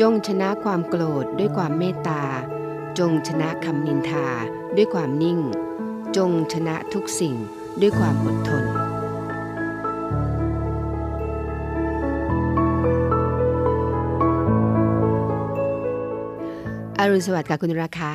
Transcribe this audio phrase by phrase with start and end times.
[0.00, 2.22] จงชนะความโกรธด้วยความเมตตา
[2.98, 4.26] จงชนะคำนินทา
[4.76, 5.38] ด้วยความนิ่ง
[6.16, 7.34] จงชนะทุกสิ่ง
[7.80, 8.64] ด้วยความอดทน
[16.98, 18.10] อรุณสวัสดิ์ค่ะคุณราคา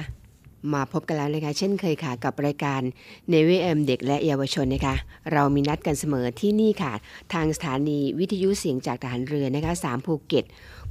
[0.74, 2.82] มาพบกันแล้วนะคะ เช่นเคยค่ะกับรายการ
[3.30, 4.96] เนวิเอ็มเด็กและเยาวชนนะคะ
[5.34, 6.94] เรามีนัดกันเสมอที่นี่ค่ะ
[7.34, 10.46] ทางสถานีวิทยุเสียงจากทหารเรือนะคะ3ภูเก็ต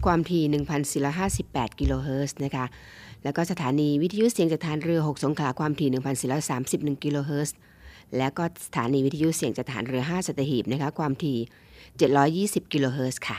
[0.05, 0.43] ความถี่
[1.13, 2.65] 1,458 กิโลเฮิรตซ์นะคะ
[3.25, 5.89] แล้วก็สถานีวิทยุเสียงจากทหารเรือ 6 สงขลาความถี่
[6.47, 7.57] 1,431 กิโลเฮิรตซ์
[8.17, 11.39] และก็สถานีวิทยุเสียงจากทหารเรือ 5 สัตหีบนะคะความถี่
[12.67, 13.39] 720 กิโลเฮิรตซ์ค่ะ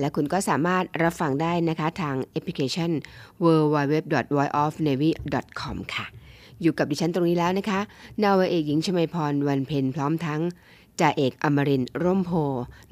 [0.00, 2.90] และคุณก็สามารถรับฟังได้นะคะทางแอปพลิเคชัน
[3.44, 3.96] w w w
[4.36, 5.10] v o i o f n a v y
[5.60, 6.06] c o m ค่ะ
[6.62, 7.80] อยู่กับดิฉันตรงนี้แล้วนะคะ
[8.22, 10.40] นาวเอกหญิงชมาพรวันเพ็ญพร้อมทั้ง
[11.00, 12.30] จ่าเอกอมรินร่มโพ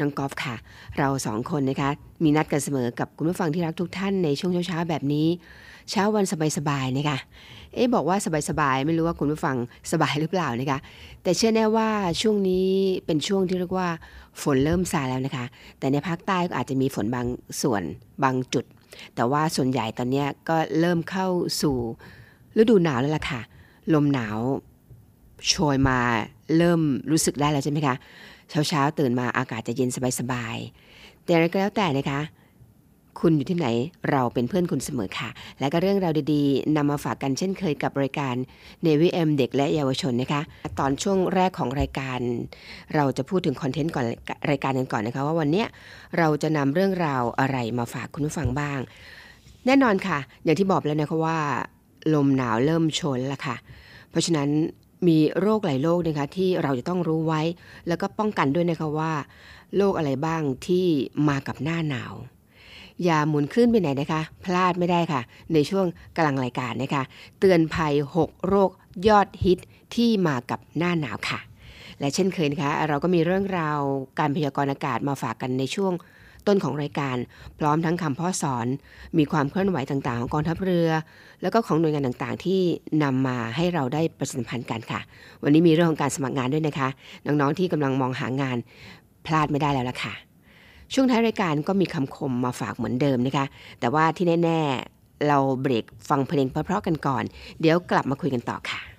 [0.00, 0.54] น้องกอล์ฟค่ะ
[0.98, 1.90] เราสองคนนะคะ
[2.22, 5.26] มีนัดกันเสมอกับคุณผู้ฟังที่รักทุกท่านในช่วงเช้าๆแบบนี้
[5.90, 6.24] เช้าวัน
[6.58, 7.18] สบายๆนะคะ
[7.74, 8.16] เอ๊ะบอกว่า
[8.48, 9.56] สบายๆไม่รู้ว่าคุณผู้ฟัง
[9.92, 10.78] สบายหรือเปล่านะคะ
[11.22, 11.88] แต่เชื่อแน่ว่า
[12.20, 12.68] ช่วงนี้
[13.06, 13.88] เป็นช่วงที่เรียกว่า
[14.42, 15.46] ฝนเริ่มซาแล้วนะคะ
[15.78, 17.26] แต่ในภาคใต้ก็อาจจะมีฝนบาง
[17.62, 17.82] ส่วน
[18.24, 18.64] บางจุด
[19.14, 21.26] แต่ว่าส่วนใหญ่ตอนนี้ก็เริ่มเข้า
[21.62, 21.76] สู่
[22.60, 23.40] ฤดูหนาวแล้วล่ะค่ะ
[23.94, 24.38] ลมหนาว
[25.48, 25.98] โชยมา
[26.56, 27.96] เริ่มรู้สึกได้แล้วใช่ไหมคะ
[28.50, 29.90] เช้าเช้าๆตื่นมาอากาศจะเย็น
[30.20, 32.20] สบายๆแต่อะไรก็แล้วแต่นะคะ
[33.20, 33.68] คุณอยู่ที่ไหน
[34.10, 35.28] เราเป็นเพื่อนคุณเสมอค่ะ
[35.60, 38.34] และก็เรื่องราวดีๆนำมาฝากกันเช่นเคยกับรายการ
[38.84, 40.42] n นวิเอ็มเด็กและเยาวชนนะคะ
[40.78, 42.18] ตอนช่วงแรกของรายการ
[42.94, 44.04] เราจะพูดถึงคอนเทนต์ก่อน
[44.50, 45.64] รายการกันก่อนนะคะ ว่าวันนี้
[46.18, 48.78] เราจะนำเรื่องราวอะไรมาฝากคุณผู้ฟังบ้าง
[49.66, 51.38] แน่นอนค่ะ อย่างที่บอกแล้วนะคะว่า
[52.14, 53.56] ลมหนาวเริ่มชนแล้วค่ะ
[54.10, 54.48] เพราะฉะนั้น
[55.08, 57.42] มีโรคหลายโรคนะคะที่เราจะต้องรู้ไว้
[57.88, 59.12] แล้วก็ป้องกันด้วยนะคะว่า
[59.76, 60.86] โรคอะไรบ้างที่
[61.28, 62.14] มากับหน้าหนาว
[63.04, 65.20] อย่าหมุนขึ้นไปไหนนะคะ พลาดไม่ได้ค่ะ
[65.54, 65.86] ในช่วง
[66.18, 67.02] กลางรายการนะคะ
[67.40, 68.70] เตือนภัย 6 โรค
[69.08, 69.58] ยอดฮิต
[69.94, 71.40] ที่มากับหน้าหนาวค่ะ
[72.00, 73.78] และเช่นเคยนะคะ เราก็มีเรื่องราว
[74.18, 75.92] การพยากรณ์อากาศมาฝากกันในช่วง
[76.46, 77.16] ต้นของรายการ
[77.58, 78.66] พร้อมทั้งคำพ่อสอน
[79.18, 80.90] มีความเคลื่อนไหวต่างๆ ของกองทัพเรือ
[81.42, 82.60] แล้วก็ของหน่วยงานต่างๆ ที่
[83.02, 85.00] นำมาให้เราได้ประชาสัมพันธ์กันค่ะ
[85.42, 86.88] วันนี้มีเรื่องของการสมัครงานด้วยนะคะ
[87.26, 88.56] น้องๆที่กำลังมองหางาน
[89.26, 90.14] พลาดไม่ได้แล้วล่ะค่ะ
[90.92, 93.46] ช่วงท้ายรายการก็มีคำคมมาฝากเหมือนเดิมนะคะ
[93.80, 94.60] แต่ว่าที่แน่
[94.94, 97.24] ๆ เราเบรกฟังเพลงเพราะๆกันก่อน
[97.60, 98.93] เดี๋ยวกลับมาคุยกันต่อค่ะ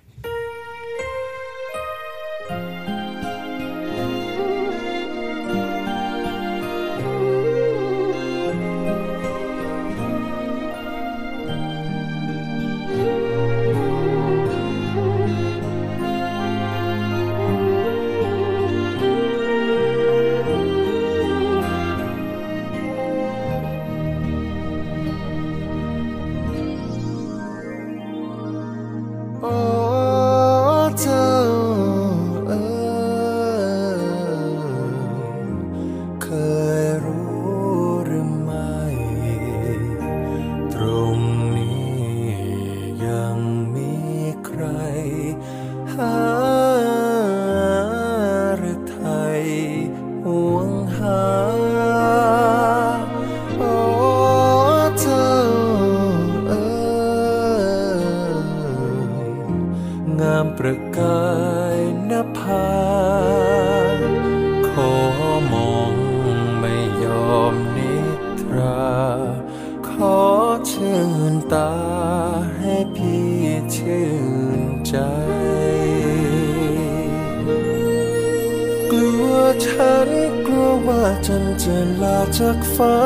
[81.66, 82.98] จันจะลาจากฟ้า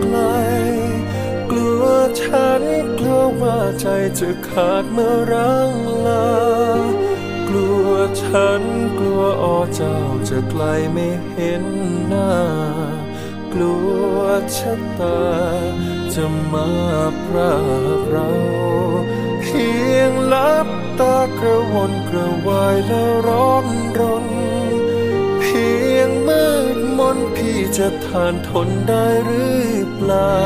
[0.00, 0.16] ไกล
[1.50, 1.84] กลัว
[2.20, 2.62] ฉัน
[2.98, 3.86] กลัวว่าใจ
[4.18, 5.72] จะขาดเมื่อรัง
[6.06, 6.28] ลา
[7.48, 7.90] กลัว
[8.22, 8.62] ฉัน
[8.98, 9.96] กลัวอ้อเจ้า
[10.28, 10.62] จะไกล
[10.92, 11.64] ไม่เห็น
[12.06, 12.34] หน้า
[13.52, 13.76] กลั
[14.14, 14.16] ว
[14.56, 15.20] ชะตา
[16.14, 16.70] จะมา
[17.24, 17.56] พรา
[17.98, 18.30] กเรา
[19.42, 20.68] เพียงลับ
[21.00, 23.66] ตากระวนกระวายแล้วร้อน
[23.98, 24.27] รน
[27.14, 30.44] นพี่จะทานทนได้หรือเปล่า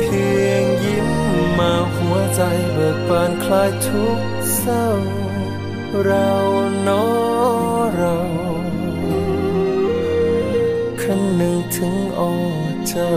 [0.00, 1.08] เพียงยิ้ม
[1.58, 2.42] มาหัวใจ
[2.72, 4.20] เบิกบานคลายทุก
[4.58, 4.88] เศร้า
[6.04, 6.30] เรา
[6.82, 7.04] เนอ
[7.96, 8.18] เรา
[11.00, 12.32] คันหนึ่งถึงอ้อ
[12.88, 13.14] เจ้า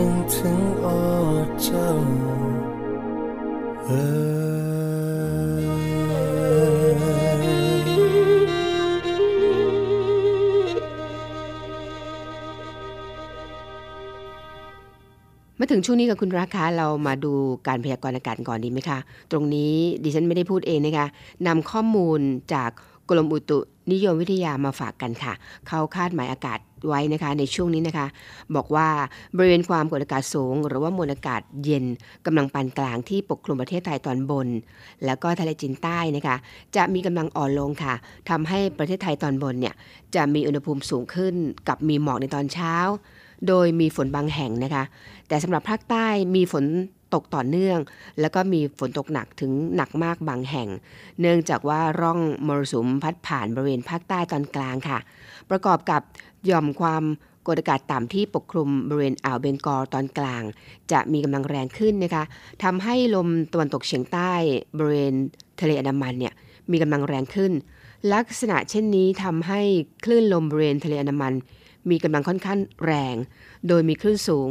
[0.00, 0.88] นึงถึงอ
[1.62, 1.88] เจ้า
[3.84, 3.90] เอ
[15.58, 17.32] มาถึงช่วงนี้กับคุณราคาเรามาดู
[17.66, 18.98] การพยากรณ์อากาศก่อนดีไหมคะ
[19.30, 21.06] ตรงนี้ดิฉันไม่ได้พูดเองนะคะ
[21.46, 22.20] นำข้อมูล
[22.54, 22.70] จาก
[23.08, 23.58] กรมอุตุ
[23.92, 25.32] นิยมวิทยามาฝากกันค่ะ
[25.68, 26.58] เขาคาดหมายอากาศ
[26.88, 28.06] ไว้นะคะในช่วงนี้นะคะ
[28.56, 28.88] บอกว่า
[29.36, 31.84] บริเวณความกดอากาศสูง หรือว่ามวลอากาศเย็น
[32.26, 34.48] กำลังปานกลางที่ปกคลุมประเทศไทยตอนบน
[35.04, 36.36] แล้วก็ทะเลจีนใต้นะคะ
[36.76, 37.94] จะมีกำลังอ่อนลงค่ะ
[38.30, 39.74] ทำให้ประเทศไทยตอนบนเนี่ย
[40.14, 41.34] จะมีอุณหภูมิสูงขึ้น
[41.68, 42.74] กับมีหมอกในตอนเช้า
[43.48, 44.84] โดยมีฝนบางแห่งนะคะ
[45.28, 46.64] แต่สำหรับภาคใต้มีฝน
[47.14, 47.78] ตกต่อเนื่อง
[48.20, 50.68] แล้วก็มีฝนตกหนักถึงหนักมากบางแห่ง
[51.20, 54.98] เนื่องจากว่าร่องมรสุมพัดผ่านบริเวณภาคใต้ตอนกลางค่ะ
[55.50, 56.02] ประกอบกับ
[56.50, 57.04] ย่อมความ
[57.46, 60.42] กดอากาศต่ำที่ปกคลุมบริเวณอ่าวเบงกอลตอนกลาง
[60.92, 62.24] จะมีกำลังแรงขึ้นนะคะ
[62.62, 64.32] ทำให้ลมตะวันตกเฉียงใต้
[64.76, 65.14] บริเวณ
[65.60, 66.34] ทะเลอันดามันเนี่ย
[66.70, 67.52] มีกำลังแรงขึ้น
[68.14, 69.60] ลักษณะเช่นนี้ทำให้
[70.04, 71.32] คลื่นลมบริเวณทะเลอันดามัน
[71.90, 73.16] มีกำลังค่อนข้างแรง
[73.68, 74.48] โดยมีคลื่นสูง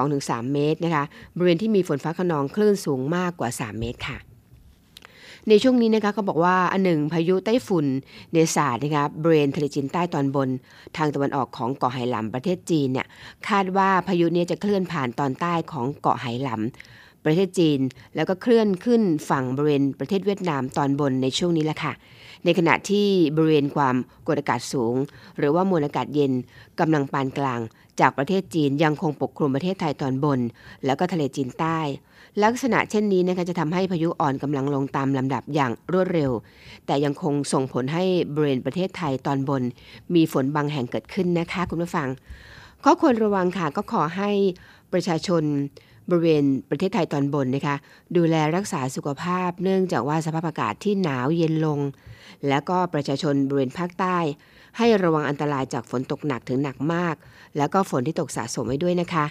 [0.00, 1.04] 2-3 เมตรนะคะ
[1.36, 4.18] บริเวณที่มีฝนฟ้าขนองคลื่นสูงมากกว่า 3 เมตรค่ะ
[5.48, 7.86] ในช่วงนี้นะคะเขาบอกว่าอันหนึ่งพายุไต้ฝุ่น
[8.32, 10.48] เนซาดนะคะบริเวณทะเลจีนใต้ตอนบน
[10.96, 13.06] ทางตะวันออกของเกาะไหหลำประเทศจีนเนี่ย
[13.48, 17.80] คาดว่าพายุนี้จะเคลื่อนผ่านตอนใต้ของเกาะไหหลำประเทศจีน
[18.14, 21.92] แล้วก็เคลื่อนขึ้นฝั่งบริเวณประเทศเวียดนามตอนบนในช่วงนี้แหละค่ะ
[22.44, 24.94] ในขณะที่บริเวณความกดอากาศสูง
[25.38, 26.32] หรือว่ามวลอากาศเย็น
[26.80, 27.60] กำลังปานกลาง
[28.00, 30.40] จากประเทศจีนยังคงปกคลุมประเทศไทยตอนบน
[30.84, 31.78] แล้วก็ทะเลจีนใต้
[32.44, 36.30] ลักษณะเช่นนี้นะคะจะทำให้พายุอ่อนกำลังลงตามลำดับอย่างรวดเร็ว
[36.86, 38.04] แต่ยังคงส่งผลให้
[38.34, 39.62] บริเวณประเทศไทยตอนบน
[40.14, 42.08] มีฝนบางแห่งเกิดขึ้นนะคะคุณผู้ฟัง
[42.84, 44.30] ข้อควรระวังค่ะก็ขอให้
[44.92, 45.42] ประชาชน
[46.08, 47.76] บริเวณประเทศไทยตอนบนนะคะ
[48.16, 51.78] ดูแลรักษาสุขภาพ เนื่องจากว่าสภาพอากาศที่หนาวเย็นลง
[52.48, 54.18] แล้วก็ประชาชนบริเวณภาคใต้
[54.78, 57.16] ให้ระวังอันตรายจากฝนตกหนักถึงหนักมาก
[57.56, 59.26] แล้วก็ฝนที่ตกสะสมไว้ด้วยนะคะ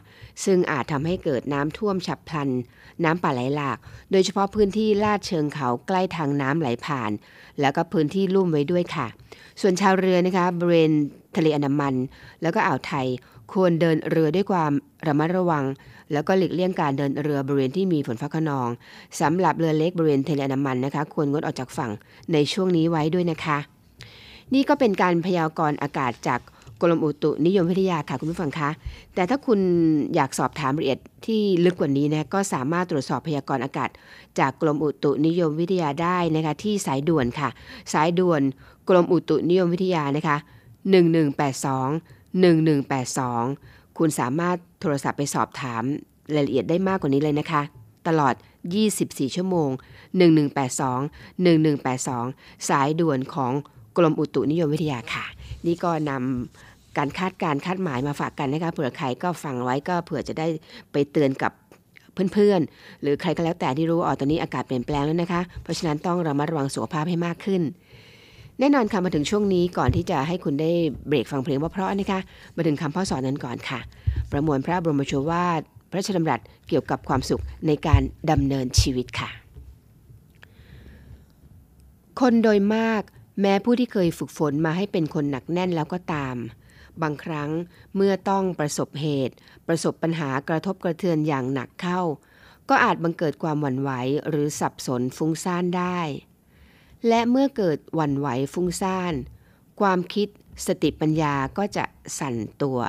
[0.45, 2.49] ซึ่งอาจทำให้เกิดน้ำท่วมฉับพลัน
[3.03, 3.77] น้ำป่าไหลหลาก
[4.11, 7.11] โดยเฉพาะพื้นที่ลาดเชิงเขาใกล้ทางน้ำไหลผ่าน
[7.61, 9.07] แล้วก็พื้นที่ลุ่มไว้ด้วยค่ะ
[9.61, 10.91] ส่วนชาวเรือนะคะบริเวณ
[11.35, 11.95] ทะเลอันดามัน
[12.41, 13.07] แล้วก็อ่าวไทย
[13.53, 14.71] ควรเดินเรือด้วยความ
[15.07, 15.65] ระมัดระวัง
[16.11, 18.69] แล้วก็หลีกเลี่ยงการเดินเรือบริเวณที่มีฝนฟ้าขนอง
[19.21, 21.91] สำหรับเรือเล็กบริเวณทะเลอันดามันนะคะ ควรงดออกจากฝั่ง
[22.33, 23.76] ในช่วงนี้ไว้ด้วยนะคะ
[24.53, 26.39] นี่ก็เป็นการพยากรณ์อากาศจาก
[26.81, 28.69] กรมอุตุนิยมวิทยาค่ะคุณผู้ฟังคะ
[29.15, 29.59] แต่ถ้าคุณ
[30.15, 33.89] อยากสอบถามรายละเอียดที่ลึกกว่านี้นะก็สามารถตรวจสอบพยากรณ์อากาศ
[34.39, 37.49] จากกรมอุตุนิยมวิทยาได้นะคะที่สายด่วนค่ะ
[37.93, 38.41] สายด่วน
[38.89, 40.37] กรมอุตุนิยมวิทยานะคะ
[40.87, 45.83] 1182 1182 คุณสามารถโทรศัพท์ไปสอบถาม
[46.35, 47.61] รายละเอียดได้มากกว่านี้เลยนะคะ
[48.07, 48.33] ตลอด
[48.85, 49.69] 24 ชั่วโมง
[50.53, 53.53] 1182 1182 สายด่วนของ
[53.97, 55.25] กรมอุตุนิยมวิทยาค่ะ
[55.65, 60.47] นี่ก็นำการคาดการคาดหมายมาฝากกันนะคะเผื่อใครก็ฟังไว้ก็เผื่อจะได้
[60.91, 61.51] ไปเตือนกับ
[62.33, 67.61] เพื่อนๆ หรือใครก็แล้วแต่ที่รู้ว่อ๋อตอนนี้อากาศเปลี่ยนแปลงแล้วนะคะ เพราะฉะนั้นต้องระมัดระวังสุขภาพให้มากขึ้น
[68.59, 70.71] แน่นอนค่ะมาถึงช่วงนี้ก่อนที่จะให้คุณได้
[71.07, 72.19] เบรกฟังเพลงเพราะๆนะคะ
[72.55, 73.79] มาถึงคำพ่อสอนนั้นก่อนค่ะ
[74.31, 78.01] ประมวลพระบรมโชวาทพระราชดำรัสเกี่ยวกับความสุขในการ
[78.31, 79.29] ดำเนินชีวิตค่ะ
[82.19, 83.01] คนโดยมาก
[83.41, 86.35] แม้ผู้ที่เคยฝึกฝนมาให้เป็นคนหนักแน่นแล้วก็ตาม
[87.01, 87.49] บางครั้ง
[87.95, 89.35] เมื่อต้องประสบเหตุ
[89.67, 92.01] ประสบปัญหากระทบกระเทือนอย่างหนักเข้า
[92.69, 93.91] ก็อาจบังเกิดความหวั่นไหว
[94.29, 95.99] หรือสับสนฟุ้งซ่านได้
[97.07, 99.13] และเมื่อเกิดหวั่นไหวฟุ้งซ่าน
[99.79, 100.27] ความคิด
[100.67, 101.85] สติปัญญาก็จะ
[102.19, 102.79] สั่นตัว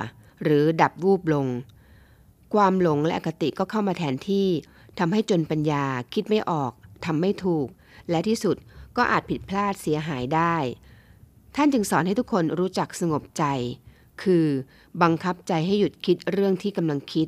[0.43, 1.47] หรือดับวูบลง
[2.53, 4.47] ความหลงและอคติก็เข้ามาแทนที่
[4.99, 6.71] ทำให้จนปัญญาคิดไม่ออก
[7.05, 7.67] ทำไม่ถูก
[8.09, 8.57] และที่สุด
[8.97, 10.55] ก็อาจผิดพลาดเสียหายได้
[11.55, 13.43] ท่านจึงสอนให้ทุกคนรู้จักสงบใจ
[14.23, 14.47] คือ
[15.01, 17.27] บังคับใจให้หยุดคิดเรื่องที่กำลังคิด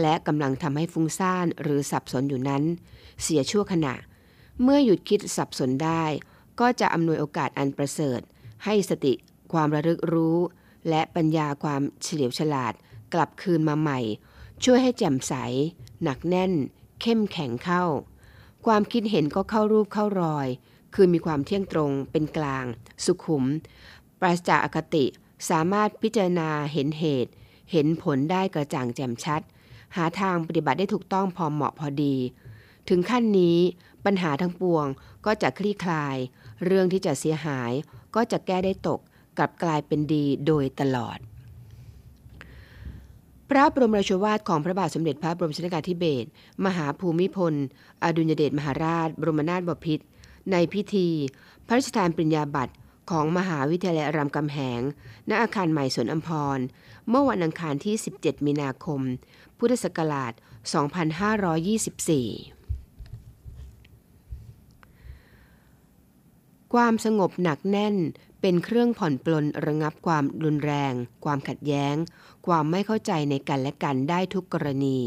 [0.00, 2.62] และกำลังทำให้ฟุ้งซ่านหรือสับสนอยู่นั้น
[3.22, 3.94] เสียชั่วขณะ
[4.62, 6.04] เมื่อหยุดคิดสับสนได้
[6.60, 8.20] ก็จะอำนวยโอกาสอันประเสริฐ
[8.64, 9.12] ให้สติ
[9.52, 10.38] ความระลึกรู้
[10.88, 12.72] และปัญญาความเฉลียวฉลาด
[13.14, 14.00] กลับคืนมาใหม่
[14.64, 15.34] ช่วยให้แจ่มใส
[16.02, 16.52] หนักแน่น
[17.02, 17.84] เข้มแข็งเข้า
[18.66, 20.48] ความคิดเห็นก็เข้ารูปเข้ารอย
[20.94, 22.64] คือมีความเที่ยงตรงเป็นกลาง
[23.04, 23.44] สุขุม
[24.20, 25.04] ปราศจากอคติ
[25.50, 27.32] สามารถพิจารณาเห็นเหตุ
[27.72, 29.40] เห็นผลได้กระจ่างแจ่มชัด
[29.96, 32.16] หาทางปฏิบัติได้ถูกต้องพอเหมาะพอดี
[32.88, 33.58] ถึงขั้นนี้
[34.04, 34.86] ปัญหาทั้งปวง
[35.26, 36.16] ก็จะคลี่คลาย
[36.64, 37.72] เรื่องที่จะเสียหาย
[38.14, 39.00] ก็จะแก้ได้ตก
[39.38, 41.18] กลับกลายเป็นดีโดยตลอด
[43.48, 46.28] พระบรมราชวาทของพระบาทสมเด็จพระบรมชนกาธิเบศร
[46.64, 47.54] มหาภูมิพล
[48.04, 50.04] อดุลยเดชมหาราช บรมนาถบพิตร
[50.50, 51.08] ในพิธี
[51.66, 52.74] พระราชทานปริญญาบัตร
[53.10, 54.80] ของมหาวิทยาลัยรามคำแหง
[55.28, 56.58] ณ อาคารใหม่สวนอัมพร
[57.08, 59.00] เมื่อวันอังคารที่ 17 มีนาคม
[59.58, 60.42] พุทธศักราช 2524
[66.74, 67.96] ความสงบหนักแน่น
[68.40, 70.92] เป็นเครื่องผ่อนปลนระงับความรุนแรง
[71.24, 71.94] ความขัดแย้ง
[72.46, 74.98] ความไม่เข้าใจในกันและกันได้ทุกกรณี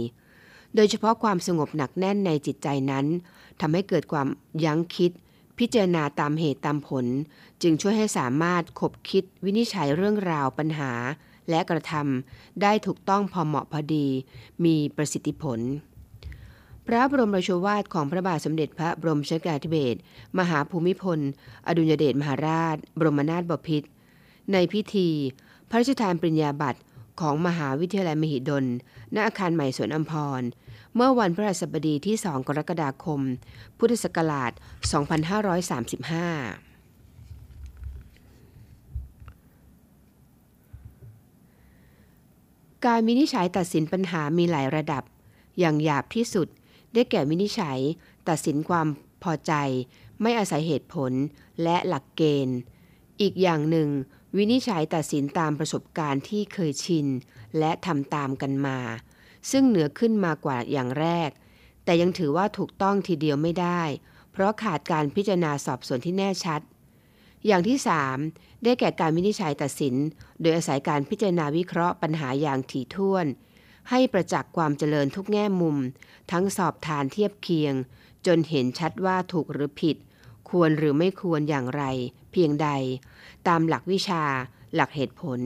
[0.76, 3.06] โดยเฉพาะความสงบหนักแน่นในจิตใจนั้น
[3.62, 4.28] ทำให้เกิดความ
[4.64, 5.12] ยั้งคิด
[5.60, 7.06] พิจารณาตามเหตุตามผล
[7.62, 10.92] จึงช่วยให้สามารถคบคิดวินิจฉัยเรื่องราวปัญหา
[11.50, 14.08] และกระทำได้ถูกต้องพอเหมาะพอดี
[14.66, 15.60] มีประสิทธิผล
[16.88, 20.00] พระบรมราชวาทของพระบาทสมเด็จพระบรมชนกาธิเบศร
[20.40, 21.20] มหาภูมิพล
[21.68, 23.88] อดุลยเดชมหาราช บรมนาถบพิตร
[24.52, 25.10] ในพิธี
[25.70, 26.80] พระราชทานปริญญาบัตร
[27.22, 28.66] ของมหาวิทยาลัยมหิดล
[29.16, 30.42] ณอาคารใหม่สวนอัมพร
[30.98, 33.22] เมื่อวันพระราชบดีที่ 2 กรกฎาคม
[33.78, 34.62] พุทธศักราช 2535
[42.86, 45.04] การวินิจฉัยตัดสินปัญหามีหลายระดับ
[45.60, 46.48] อย่างหยาบที่สุด
[46.94, 47.80] ได้แก่วินิจฉัย
[48.30, 48.88] ตัดสินความ
[49.24, 49.54] พอใจ
[50.22, 51.12] ไม่อาศัยเหตุผล
[51.64, 52.58] และหลักเกณฑ์
[53.22, 53.90] อีกอย่างหนึ่ง
[54.38, 57.08] วินิจฉัยตัดสินตามประสบการณ์ที่เคยชิน
[57.60, 58.80] และทำตามกันมา
[59.52, 61.30] ซึ่งเหนือขึ้นมากว่าอย่างแรก
[61.84, 63.82] แต่ยังถือว่าถูกต้องทีเดียวไม่ได้
[64.32, 66.62] เพราะขาดการพิจารณาสอบสวนที่แน่ชัด
[67.48, 67.78] อย่างที่
[68.22, 69.96] 3 ได้แก่การวินิจฉัยตัดสิน
[70.42, 73.26] โดยอาศัยการพิจารณาวิเคราะห์ปัญหาอย่างถี่ถ้วน
[73.90, 75.78] ให้ประจักษ์ความเจริญทุกแง่มุม
[76.32, 77.74] ทั้งสอบทานเทียบเคียง
[78.26, 79.98] จนเห็นชัดว่าถูกหรือผิด
[80.50, 81.84] ควรหรือไม่ควรอย่างไร
[82.32, 82.70] เพียงใด
[83.48, 84.24] ตามหลักวิชา
[84.76, 85.40] หลักเหตุผล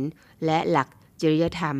[0.46, 0.88] และหลัก
[1.22, 1.78] จริยธรรม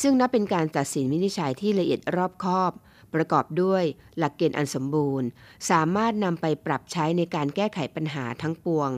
[0.00, 2.72] ซึ่งนับเป็นการตัดสินวินิจฉัยที่ละเอียดรอบคอบ
[3.14, 3.84] ประกอบด้วย
[4.18, 5.28] หลักเกณฑ์อันสมบูรณ์
[5.70, 8.90] สามารถนำไปปรับใช้ในการแก้ไขปัญหาทั้งปวง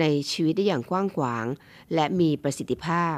[0.00, 1.46] ในชีวิตได้อย่างกว้างขวาง
[1.94, 3.16] และมีประสิทธิภาพ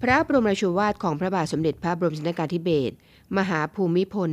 [0.00, 2.94] พระบรมราชวาทของพระบาทสมเด็จพระบรมชนกาธิเบศร
[3.38, 4.30] มหาภูมิพล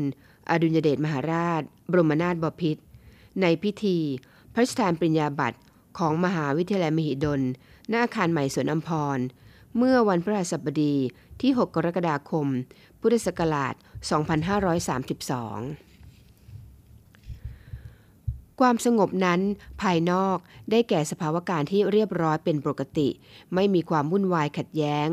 [0.50, 2.84] อดุลยเดชมหาราช บรมนาถบพิตร
[3.42, 3.98] ในพิธี
[4.54, 5.58] พระราชทานปริญญาบัตร
[6.00, 7.42] ของมหาวิทยาลัยมหิดล
[7.92, 9.20] ณอาคารใหม่สวนอัมพร
[9.78, 10.96] เมื่อวันพฤหัสบดี
[11.42, 12.48] ที่ 6 กรกฎาคม
[13.02, 13.82] พุทธศักราช 2532
[18.60, 19.42] ความสงบนั้น
[19.82, 20.38] ภายนอก
[20.72, 23.10] ได้แก่สภาวะการที่เรียบร้อยเป็นปกติ
[23.54, 25.08] ไม่มีความวุ่นวายขัดแย้ง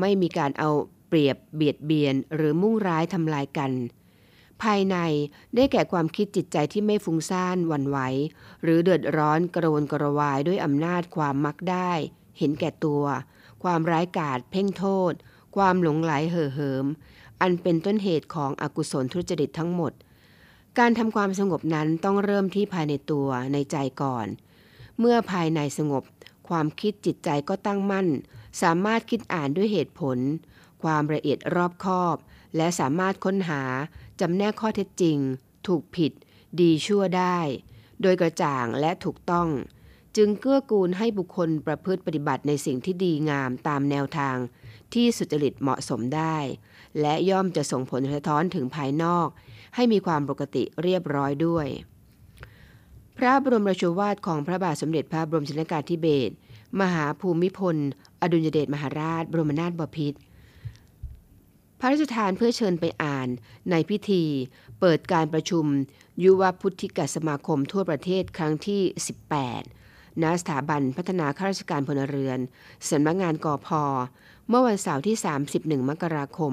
[0.00, 0.70] ไม่มีการเอา
[1.08, 3.72] เปรียบเบียดเบียน หรือมุ่งร้ายทำลายกัน
[4.62, 4.96] ภายใน
[5.54, 7.98] ได้แก่ความคิดจิตใจที่ไม่ฟุ้งซ่านวั่นไหว
[8.62, 11.92] หรือเดือดร้อนกระวนกระวายด้วยอำนาจความมักได้
[12.38, 13.04] เห็นแก่ตัว
[13.62, 15.12] ความร้ายกาจเพ่งโทษ
[15.56, 16.86] ความหลงไหลเห่อเหิม
[17.40, 19.92] อันเป็นต้นเหตุของอกุศลทุจริตทั้งหมด
[20.78, 24.26] การทำความสงบนั้นต้องเริ่มที่ภายในตัวในใจก่อน
[24.98, 26.02] เมื่อภายในสงบ
[26.48, 28.08] ความคิดจิตใจก็ตั้งมั่น
[28.62, 30.18] สามารถคิดอ่านด้วยเหตุผล
[30.82, 32.16] ความละเอียดรอบคอบ
[32.56, 33.62] และสามารถค้นหา
[34.20, 35.18] จำแนกข้อเท็จจริง
[35.66, 36.12] ถูกผิด
[36.60, 37.38] ดีชั่วได้
[38.02, 39.48] โดยกระจ่างและถูกต้อง
[40.16, 44.36] จึงเกื้อกูลให้บุคคลประพฤติปฏิบัติในสิ่งที่ดีงามตามแนวทาง
[44.94, 46.36] ที่สุจริตเหมาะสมได้
[47.00, 49.28] และย่อมจะส่งผลสะท้อนถึงภายนอก
[49.74, 51.66] ให้มีความปกติเรียบร้อยด้วย
[53.16, 56.34] พระบรมราชวาทของพระบาทสมเด็จพระบรมชนกาธิเบศร
[56.80, 57.76] มหาภูมิพล
[58.22, 60.18] อดุลยเดชมหาราช บรมนาถบพิตร
[61.80, 63.28] พระราชทานเพื่อเชิญไปอ่าน
[63.70, 64.24] ในพิธี
[64.80, 65.64] เปิดการประชุม
[66.22, 68.82] ยุวพุทธิกสมาคมทั่วประเทศครั้งที่
[69.52, 72.38] 18 ณ สถาบันพัฒนาข้าราชการพลเรือน
[72.90, 73.82] สำนักงานกอพอ
[74.48, 75.16] เมื่อวันเสาร์ที่
[75.52, 76.52] 31 มกราคม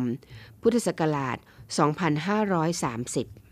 [0.61, 1.37] พุทธศักราช
[2.73, 3.44] 2530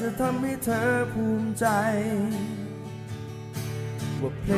[0.00, 1.66] จะทำให้เธอภูมิใจ
[4.20, 4.54] ว่าเพล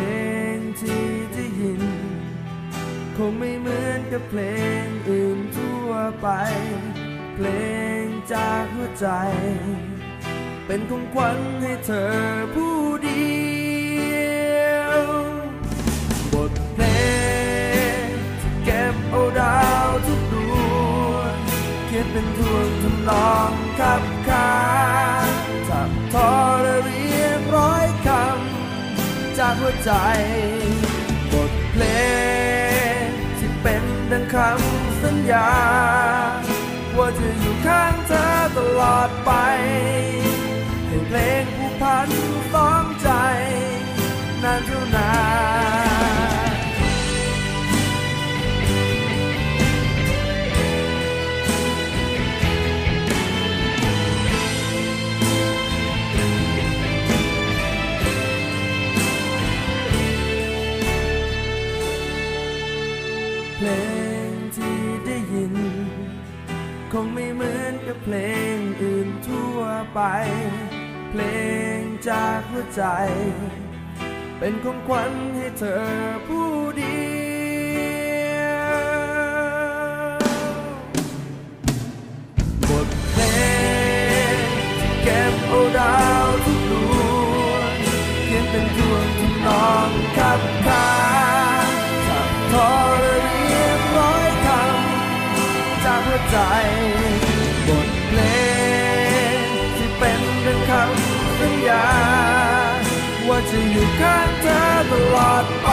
[0.55, 1.83] งที่ได้ยิน
[3.17, 4.41] คงไม่เหมือนกับเพล
[4.83, 5.91] งอื่นทั่ว
[6.23, 6.29] ไป
[7.35, 7.47] เพล
[8.03, 9.09] งจากหัวใจ
[10.67, 12.13] เป็นของขวัญให้เธอ
[12.55, 13.27] ผู้เดี
[14.73, 15.03] ยว
[16.33, 16.85] บทเพล
[18.05, 18.07] ง
[18.41, 21.35] ที่เก็บเอาดาวทุกดวง
[21.87, 24.56] เขียนเป็นทวงทำนองขับขา
[26.17, 26.35] กทอ
[26.85, 29.93] เรียบร้อยคำจากหัวใจ
[31.33, 31.85] บทเพล
[33.05, 33.07] ง
[33.39, 35.51] ที่เป็นดังคำสัญญา
[36.97, 38.27] ว่าจะอยู่ข้างเธอ
[38.57, 39.31] ตลอดไป
[40.87, 42.09] ให้เพลงผู้พัน
[42.53, 43.11] สองใจ
[44.43, 45.11] นานเท่านา
[45.65, 45.66] น
[68.03, 68.17] เพล
[68.57, 69.61] งอื่นทั่ว
[69.95, 70.01] ไป
[71.11, 71.23] เพล
[71.79, 72.83] งจากหัวใจ
[74.39, 75.85] เป็นของขวัญให้เธอ
[76.27, 77.07] ผู้เดี
[78.29, 78.79] ยว
[82.69, 83.23] บทเพล
[84.35, 84.37] ง
[84.81, 87.73] ที่เก็บเอาดาวทุกดวง
[88.25, 90.89] เขียนเป็นทวงทำนองขับขา
[92.07, 96.39] ถักทอเรียบร้อยคำจากหัวใจ
[103.51, 105.69] จะอยู่ข้างเธอตลอดไป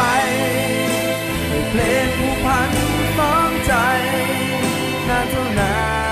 [1.48, 2.72] ให้เพลงผู้พัน
[3.18, 3.74] สองใจ
[5.08, 6.03] นานเท่านาน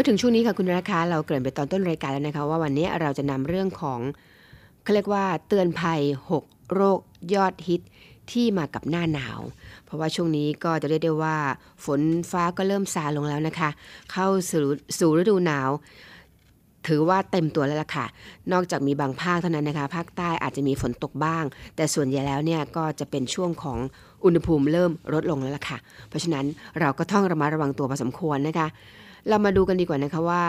[0.00, 4.00] ื่อถึงช่วงนี้ค่ะคุณราคาเราเกริ่นไปตอนต้นรายการแล้วนะคะ ว่าวันนี้เราจะนำเรื่องของ
[4.82, 6.00] เขาเรียกว่าเตือนภัย
[6.38, 7.00] 6 โรค
[7.34, 7.80] ยอดฮิต
[8.32, 9.40] ที่มากับหน้าหนาว
[9.84, 11.36] เพราะว่าช่วงนี้ก็จะเรียกได้ว่า
[11.84, 13.70] ฝนฟ้าก็เริ่มซาลงแล้วนะคะ
[14.12, 14.62] เข้าสู่
[14.98, 15.70] สู่ฤดูหนาว
[16.86, 18.06] ถือว่าเต็มตัวแล้วล่ะค่ะ
[18.52, 21.44] นอกจากมีบางภาคเท่านั้นนะคะ ภาคใต้อาจจะมีฝนตกบ้าง
[21.76, 23.78] แต่ส่วนใหญ่แล้วเนี่ยก็จะเป็นช่วงของ
[24.24, 26.44] อุณหภูมิเริ่มลดลงแล้วล่ะค่ะ เพราะฉะนั้น
[26.80, 28.68] เราก็ต้องระมัดระวังตัวพอสมควรนะคะ
[29.28, 30.44] เรามาดูกันดีกว่านะคะว่า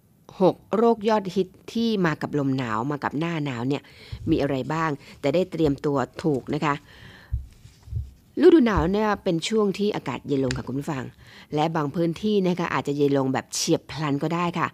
[0.00, 3.82] 6 โรคยอดฮิตที่มากับลมหนาวมากับหน้าหนาวเนี่ย
[4.30, 6.74] มีอะไรบ้าง แต่ได้เตรียมตัวถูกนะคะ
[8.42, 11.04] ฤดูหนาวเนี่ยเป็นช่วงที่อากาศเย็นลงค่ะคุณผู้ฟัง
[11.54, 14.68] และบางพื้นที่นะคะอาจจะเย็นลงแบบเฉียบพลันก็ได้ค่ะ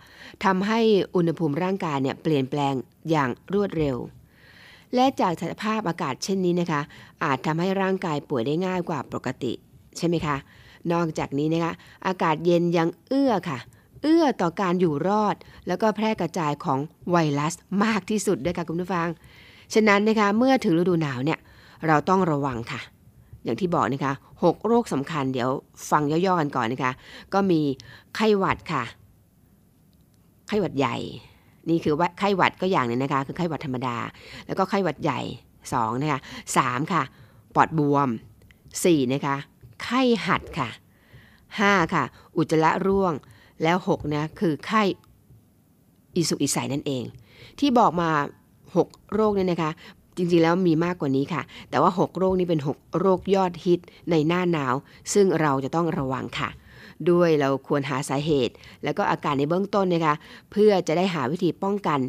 [0.44, 0.81] ทำให้
[1.16, 2.75] อุณหภูมิร่างกายเนี่ยเปลี่ยนแปลง
[3.11, 3.96] อย่างรวดเร็ว
[4.94, 6.81] และจากสภาพอากาศเช่นนี้นะคะ
[7.25, 9.53] อาจทำให้ร่างกายป่วยได้ง่ายกว่าปกติ
[9.99, 10.37] ใช่ไหมคะ
[10.92, 11.72] นอกจากนี้นะคะ
[12.07, 13.59] อากาศเย็นยังเอื้อค่ะ
[14.03, 15.37] เอื้อต่อการอยู่รอด
[15.68, 16.79] แล้วก็แพร่กระจายของ
[17.11, 19.09] ไวรัสมากที่สุดด้วยค่ะคุณผู้ฟัง
[19.75, 21.38] ฉะนั้นนะคะเมื่อถึงฤดูหนาวเนี่ย
[21.87, 22.81] เราต้องระวังค่ะ
[23.44, 25.51] อย่างที่บอกนะคะหกโรคสำคัญเดี๋ยว
[25.90, 26.92] ฟังย่อๆกันก่อนนะคะ
[27.35, 27.61] ก็มี
[28.16, 28.85] ไข้หวัดค่ะ
[30.49, 30.96] ไข้หวัดใหญ่
[31.70, 33.96] นี่คือว่าไข้หวัดก็อย่างนึงนะคะ คือไข้หวัดธรรมดา
[34.46, 35.20] แล้วก็ไข้หวัดใหญ่
[35.72, 36.20] สองนะคะ
[36.57, 37.03] สามค่ะ
[37.55, 38.09] ปอดบวม
[38.85, 39.37] สี่นะคะ
[39.83, 40.69] ไข้หัดค่ะ
[41.59, 42.05] ห้าค่ะ
[42.37, 43.15] อุจจาระร่วง
[43.62, 44.83] แล้วหกนะ คือไข้
[46.15, 47.05] อีสุกอีใสนั่นเอง
[47.59, 48.11] ที่บอกมา
[48.62, 49.71] 6 โรคเนี่ยนะคะ
[50.17, 54.75] จริงๆแล้วมีมากกว่านี้ค่ะ แต่ว่า 6 โรคนี้เป็น 6 โรคยอดฮิตในหน้าหนาว
[55.12, 56.51] ซึ่งเราจะต้องระวังค่ะ
[57.11, 60.15] ด้วยเราควรหาสาเหตุ แล้วก็อาการในเบื้องต้นนะคะ
[60.51, 62.01] เพื่อจะได้หาวิธีป้องกัน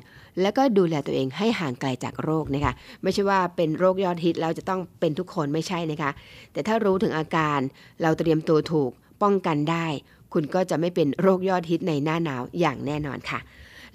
[0.41, 2.73] แล้วก็ดูแลตัวเองให้ห่างไกลจากโรคนะคะ
[3.03, 6.11] ไม่ใช่ว่าเป็นโรคยอดฮิตแล้วจะต้องเป็นทุกคนไม่ใช่นะคะ
[6.51, 7.59] แต่ถ้ารู้ถึงอาการ
[8.01, 9.85] เราเตรียมตัวถูกป้องกันได้
[10.33, 13.39] คุณก็จะไม่เป็นโรคยอดฮิตในหน้าหนาวอย่างแน่นอนค่ะ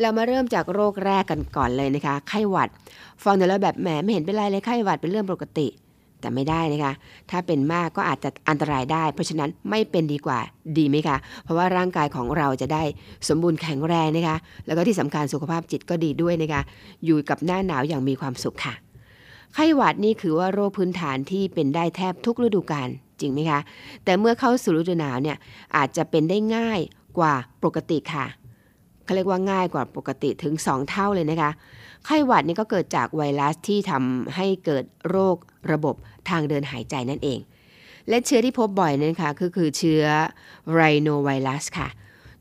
[0.01, 2.69] เรามาเริ่มจากโรคแรกกันก่อนเลยนะคะ ไข้หวัด
[3.25, 5.69] ฟังเดี๋ยวแล้วแบบแหมไม่เห็นเป็นไรเลยไข้หวัดเป็นเรื่องปกติ
[6.23, 6.93] แต่ไม่ได้นะคะ
[7.31, 10.39] ถ้าเป็นมากก็อาจจะอันตรายได้ เพราะฉะนั้นไม่เป็นดีกว่า
[10.79, 12.83] ดีไหมคะ เพราะว่าร่างกายของเราจะได้
[13.29, 16.63] สมบูรณ์แข็งแรงนะคะ แล้วก็ที่สำคัญสุขภาพจิตก็ดีด้วยนะคะ
[17.05, 18.75] อยู่กับหน้าหนาวอย่างมีความสุขค่ะ
[19.55, 22.89] ไข้หวัดนี่คือว่าโรคพื้นฐานที่เป็นได้แทบทุกฤดูกาล
[23.21, 23.61] จริงไหมคะ
[24.05, 25.37] แต่เมื่อเข้าสู่ฤดูหนาวเนี่ย
[25.77, 26.81] อาจจะเป็นได้ง่าย
[27.19, 28.27] กว่าปกติค่ะ
[29.05, 31.51] เขาเรียกว่าง่ายกว่าปกติถึง 2 เท่าเลยนะคะ
[32.07, 35.37] ไข้หวัดนี่ก็เกิดจากไวรัสที่ทำให้เกิดโรค
[35.73, 35.95] ระบบ
[36.29, 37.39] ทางเดินหายใจนั่นเอง
[38.09, 40.05] และเชื้อที่พบบ่อยนั่นค่ะก็คือเชื้อ
[40.73, 41.89] ไรโนไวรัสค่ะ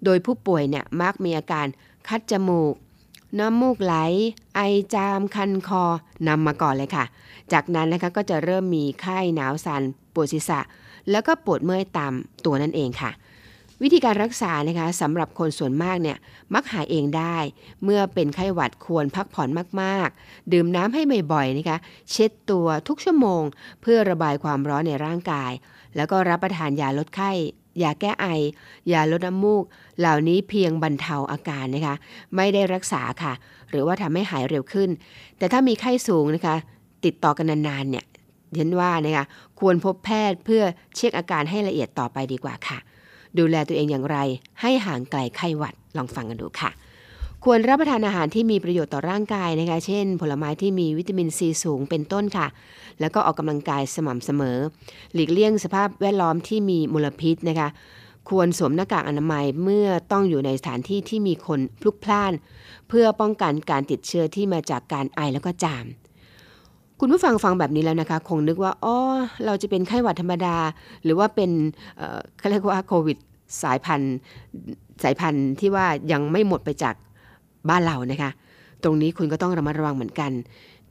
[0.06, 1.68] โดยผู้ป่วยเนี่ยมักมีอาการ
[2.08, 2.74] คัดจมูก
[3.40, 3.96] น้ำมูกไหล
[4.56, 4.62] ไอ
[4.94, 5.84] จามคันคอ
[6.28, 7.06] นำมาก่อนเลยค่ะ
[7.54, 9.82] จากนั้นนะคะก็จะเริ่มมีไข้หนาวสัน่น
[10.14, 10.60] ปวดศีรษะ
[11.12, 12.14] แล้วก็ปวดเมื่อยตาม
[12.46, 13.12] ตัวนั่นเองค่ะ
[13.82, 16.18] วิธีการรักษานะคะสำหรับคนส่วนมากเนี่ย
[16.54, 17.38] มักหายเองได้
[17.84, 19.50] เมื่อเป็นไข้หวัดควรพักผ่อน
[19.82, 21.02] มากๆ ดื่มน้ำให้
[21.34, 21.78] บ่อยๆนะคะ
[22.12, 23.44] เช็ดตัวทุกชั่วโมง
[23.82, 25.52] เพื่อระบายความร้อนในร่างกาย
[25.96, 27.32] แล้วก็รับประทานยาลดไข้
[27.84, 28.28] ยาแก้ไอ
[28.92, 29.64] ยาลดน้ำมูก
[30.00, 31.96] เหล่านี้เพียงบรรเทาอาการนะคะ
[32.36, 33.34] ไม่ได้รักษาค่ะ
[33.70, 34.90] หรือว่าทำให้หายเร็วขึ้น
[35.38, 36.56] แต่ถ้ามีไข้สูงนะคะ
[37.06, 38.06] ติดต่อกันนานๆเนี่ย
[38.56, 39.26] เห็นว่านะคะ
[39.60, 40.64] ควรพบแพทย์เพื่อ
[40.96, 42.80] เช็คอาการให้ละเอียดต่อไปดีกว่าค่ะ
[43.40, 44.18] ดูแลตัวเองอย่างไร
[44.62, 46.72] ให้ห่างไกลไข้หวัดลองฟังกันดูค่ะ
[47.44, 52.48] ควรรับประทานอาหารที่มีประโยชน์ต่อร่างกายนะคะ เช่น ผลไม้ที่มีวิตามินซีสูงเป็นต้นค่ะ
[53.00, 54.58] แล้วก็ออกกำลังกายสม่ำเสมอ
[55.14, 57.70] หลีกเลี่ยงสภาพแวดล้อมที่มีมลพิษนะคะ
[58.30, 62.34] ควรสวมหน้ากากอนามัยเมื่อต้องอยู่ในสถานที่ที่มีคนพลุกพล่าน
[62.88, 65.86] เพื่อป้องกันการติดเชื้อที่มาจากการไอแล้วก็จาม
[67.04, 68.96] คุณผู้ฟังฟังแบบนี้แล้วนะคะ คงนึกว่าอ๋อ
[69.46, 70.56] เราจะเป็นไข้หวัดธรรมดา
[71.04, 71.52] หรือว่าเป็น
[72.38, 73.18] เขาเรียกว่าโควิด
[73.64, 74.16] สายพันธุ์
[75.04, 76.96] สายพันธุ์ที่ว่ายังไม่หมดไปจาก
[77.70, 78.32] บ้านเรานะคะ
[78.84, 80.32] ตรงนี้คุณก็ต้องระมัดระวังเหมือนกัน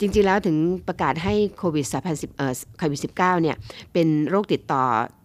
[0.01, 0.57] จริงๆแล้วถึง
[0.89, 3.57] ประกาศให้โควิดสายพันธุ์เอ่อโควิด 19 เนี่ย
[3.93, 4.83] เป็นโรคติดต่อ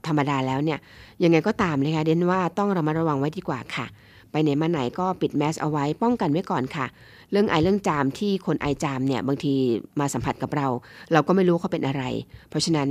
[0.08, 0.80] ธรรมดาแล้วเนี่ย
[1.24, 3.86] ยังไงก็ตามนะคะเดนว่าต้องระมัดระวังไว้ดีกว่าค่ะ
[4.32, 6.86] ไปไหนมาไหนก็ปิดแมสเอาไว้ป้องกันไว้ก่อนค่ะ
[7.32, 9.54] เรื่องไอเรื่องจามที่คนไอจามเนี่ยบางที
[10.00, 10.68] มาสัมผัสกับเรา
[11.14, 12.04] เราก็ไม่รู้เขาเป็นอะไร
[12.50, 12.88] เพราะฉะนั้น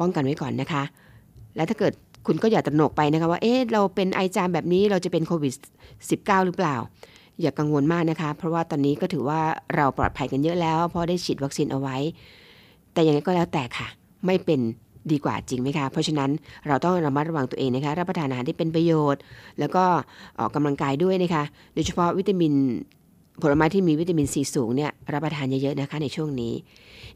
[0.00, 0.82] ป้องกันไว้ก่อนนะคะ
[1.56, 1.92] และถ้าเกิด
[2.26, 5.54] คุณก็อย่าตระหนกไปนะคะว่าเอ๊ะเราเป็นไอจามแบบนี้เราจะเป็นโควิด
[6.00, 6.76] 19 หรือเปล่า
[7.40, 9.40] อย่ากังวลมากนะคะ เพราะว่าตอนนี้ก็ถือว่า
[9.76, 11.96] เราปลอดภัยกันเยอะแล้ว เพราะได้ฉีดวัคซีนเอาไว้
[12.92, 13.86] แต่ยังไงก็แล้วแต่ค่ะ
[14.26, 14.60] ไม่เป็น
[15.12, 16.30] ดีกว่าจริงไหมคะ เพราะฉะนั้น
[16.68, 19.20] เราต้องระมัดระวังตัวเองนะคะ รับประทานอาหารที่เป็นประโยชน์
[19.58, 19.84] แล้วก็
[20.38, 22.52] ออกกำลังกายด้วยนะคะ โดยเฉพาะวิตามิน
[23.42, 26.54] ผลไม้ที่มีวิตามินซีสูงเนี่ยรับประทานเยอะๆนะคะในช่วงนี้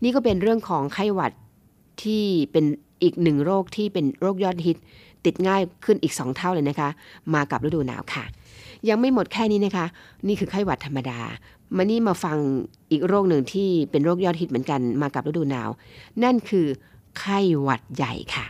[0.02, 1.32] นี่ก็เป็นเรื่องของไข้หวัด
[2.02, 2.64] ที่เป็น
[3.02, 4.76] อีกหนึ่งโรคที่เป็นโรคยอดฮิต
[5.24, 6.88] ติดง่ายขึ้นอีก 2 เท่าเลยนะคะ
[7.34, 8.24] มากับฤดูหนาวค่ะ
[8.88, 9.86] ยังไม่หมดแค่นี้นะคะ
[10.28, 11.18] นี่คือไข้หวัดธรรมดา
[11.76, 12.38] มานี่มาฟัง
[12.90, 15.68] อีกโรคหนึ่งที่เป็นโรคยอดฮิตเหมือนกันมากับฤดูหนาว
[16.24, 16.66] นั่นคือ
[17.20, 18.46] ไข้หวัดใหญ่ค่ะ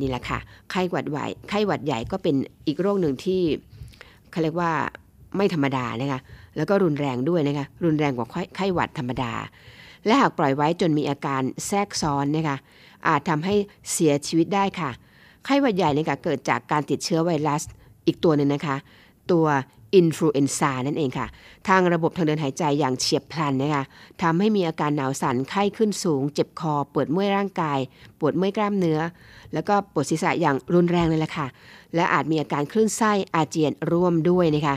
[0.00, 0.38] นี่แหละค่ะ
[0.70, 2.34] ไข้หวัดใหญ่ไข้หวัดใหญ่ก็เป็น
[2.66, 3.40] อีกโรคหนึ่งที่
[4.30, 4.72] เขาเรียกว่า
[5.36, 6.20] ไม่ธรรมดานะคะ
[6.56, 9.32] แล้วก็รุนแรงด้วยนะคะรุนแรงกว่าไข้ไขหวัดธรรมดา
[10.06, 12.56] และหากปล่อยไว้จนมีอาการแทรกซ้อนนะคะ
[13.08, 13.54] อาจทำให้
[13.92, 14.90] เสียชีวิตได้ค่ะ
[15.44, 17.62] ไข้หวัดใหญ่เนี่ยค่ะเกิดจากการติดเชื้อไวรัส
[18.06, 18.76] อีกตัวหนึ่งนะคะ
[19.32, 19.46] ตัว
[19.94, 21.26] influenza นั่นเองค่ะ
[21.68, 23.84] ทางระบบทางเดินหายใจอย่างเฉียบพลันนะคะ
[24.22, 27.78] ทำให้มีอาการหนาวสั่นไข้ขึ้นสูง เจ็บคอ ปวดเมื่อยร่างกาย
[28.18, 29.00] ปวดเมื่อยกล้ามเนื้อ
[29.52, 31.46] แล้วก็ปวดศีรษะอย่างรุนแรงเลยแหละค่ะ
[31.94, 34.76] และอาจมีอาการคลื่นไส้อาเจียนร่วมด้วยนะคะ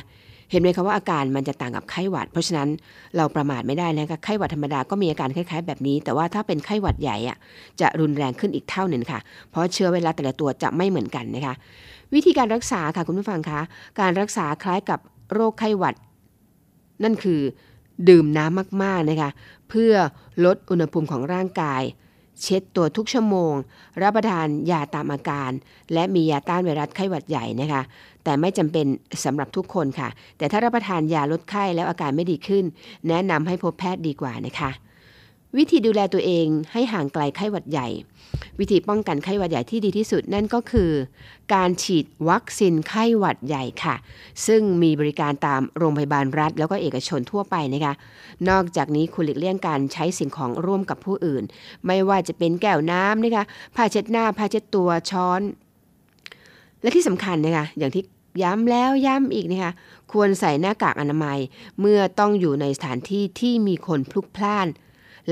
[0.51, 2.69] เห็นไหมคะว่าอาการมันจะต่างกับไข้หวัด เพราะฉะนั้น
[3.17, 7.37] เราประมาทไม่ได้นะคะไข้หวัดธรรมดาก็มีอาการคล้ายๆ แบบนี้ แต่ว่าถ้าเป็นไข้หวัดใหญ่อะ
[7.81, 11.53] จะรุนแรงขึ้นอีกเท่าหนึ่งค่ะ เพราะเชื้อไวรัสแต่ละตัวจะไม่เหมือนกันนะคะ
[12.13, 13.61] วิธีการรักษาค่ะคุณผู้ฟังคะ
[13.99, 14.99] การรักษาคล้ายกับ
[15.33, 15.95] โรคไข้หวัด
[17.03, 17.41] นั่นคือ
[18.09, 19.29] ดื่มน้ำมากๆนะคะ
[19.69, 19.93] เพื่อ
[20.45, 21.81] ลดอุณหภูมิของร่างกาย
[22.41, 23.53] เช็ดตัวทุกชั่วโมง
[24.01, 25.51] รับประทานยาตามอาการ
[25.93, 27.81] และมียาต้านไวรัสไข้หวัดใหญ่นะคะ
[28.23, 28.85] แต่ไม่จำเป็น
[29.25, 32.63] สำหรับทุกคนค่ะ แต่ถ้ารับประทานยาลดไข้แล้วอาการไม่ดีขึ้น
[33.09, 34.71] แนะนำให้พบแพทย์ดีกว่านะคะ
[35.57, 37.87] วิธีดูแลตัวเองให้ห่างไกลไข้หวัดใหญ่
[38.59, 40.91] วิธีป้องกันไข้หวัดใหญ่ที่ดีที่สุดนั่นก็คือ
[41.53, 43.95] การฉีดวัคซีนไข้หวัดใหญ่ค่ะ
[44.47, 47.93] ซึ่งมีบริการตามโรงพยาบาลรัฐ แล้วก็เอกชนทั่วไปนะคะ
[48.49, 51.43] นอกจากนี้คุณหลีกเลี่ยงการใช้สิ่งของร่วมกับผู้อื่น
[51.85, 55.41] ไม่ว่าจะเป็นแก้วน้ำนะคะผ้าเช็ดหน้าผ้าเช็ดตัวช้อน
[56.81, 58.03] และที่สำคัญนะคะอย่างที่
[58.43, 59.71] ย้ำแล้วย้ำอีกนะคะ
[60.11, 61.39] ควรใส่หน้ากากอนามัย
[61.79, 64.67] เมื่อต้องอยู่ในสถานที่ที่มีคนพลุกพล่าน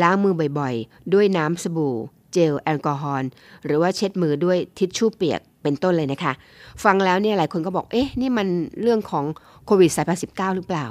[0.02, 1.96] ล้างมือบ่อยๆ ด้วยน้ำสบู่
[2.34, 3.30] เจลแอลกอฮอล์
[3.66, 6.34] หรือว่าเช็ดมือด้วยทิชชู่เปียกเป็นต้นเลยนะคะ
[6.84, 8.48] ฟังแล้วเนี่ยหลายคนก็บอก เอ๊ะ นี่มัน
[8.82, 9.26] เรื่องของ
[9.66, 10.86] โควิดสายพันธุ์สิหรือเปล่า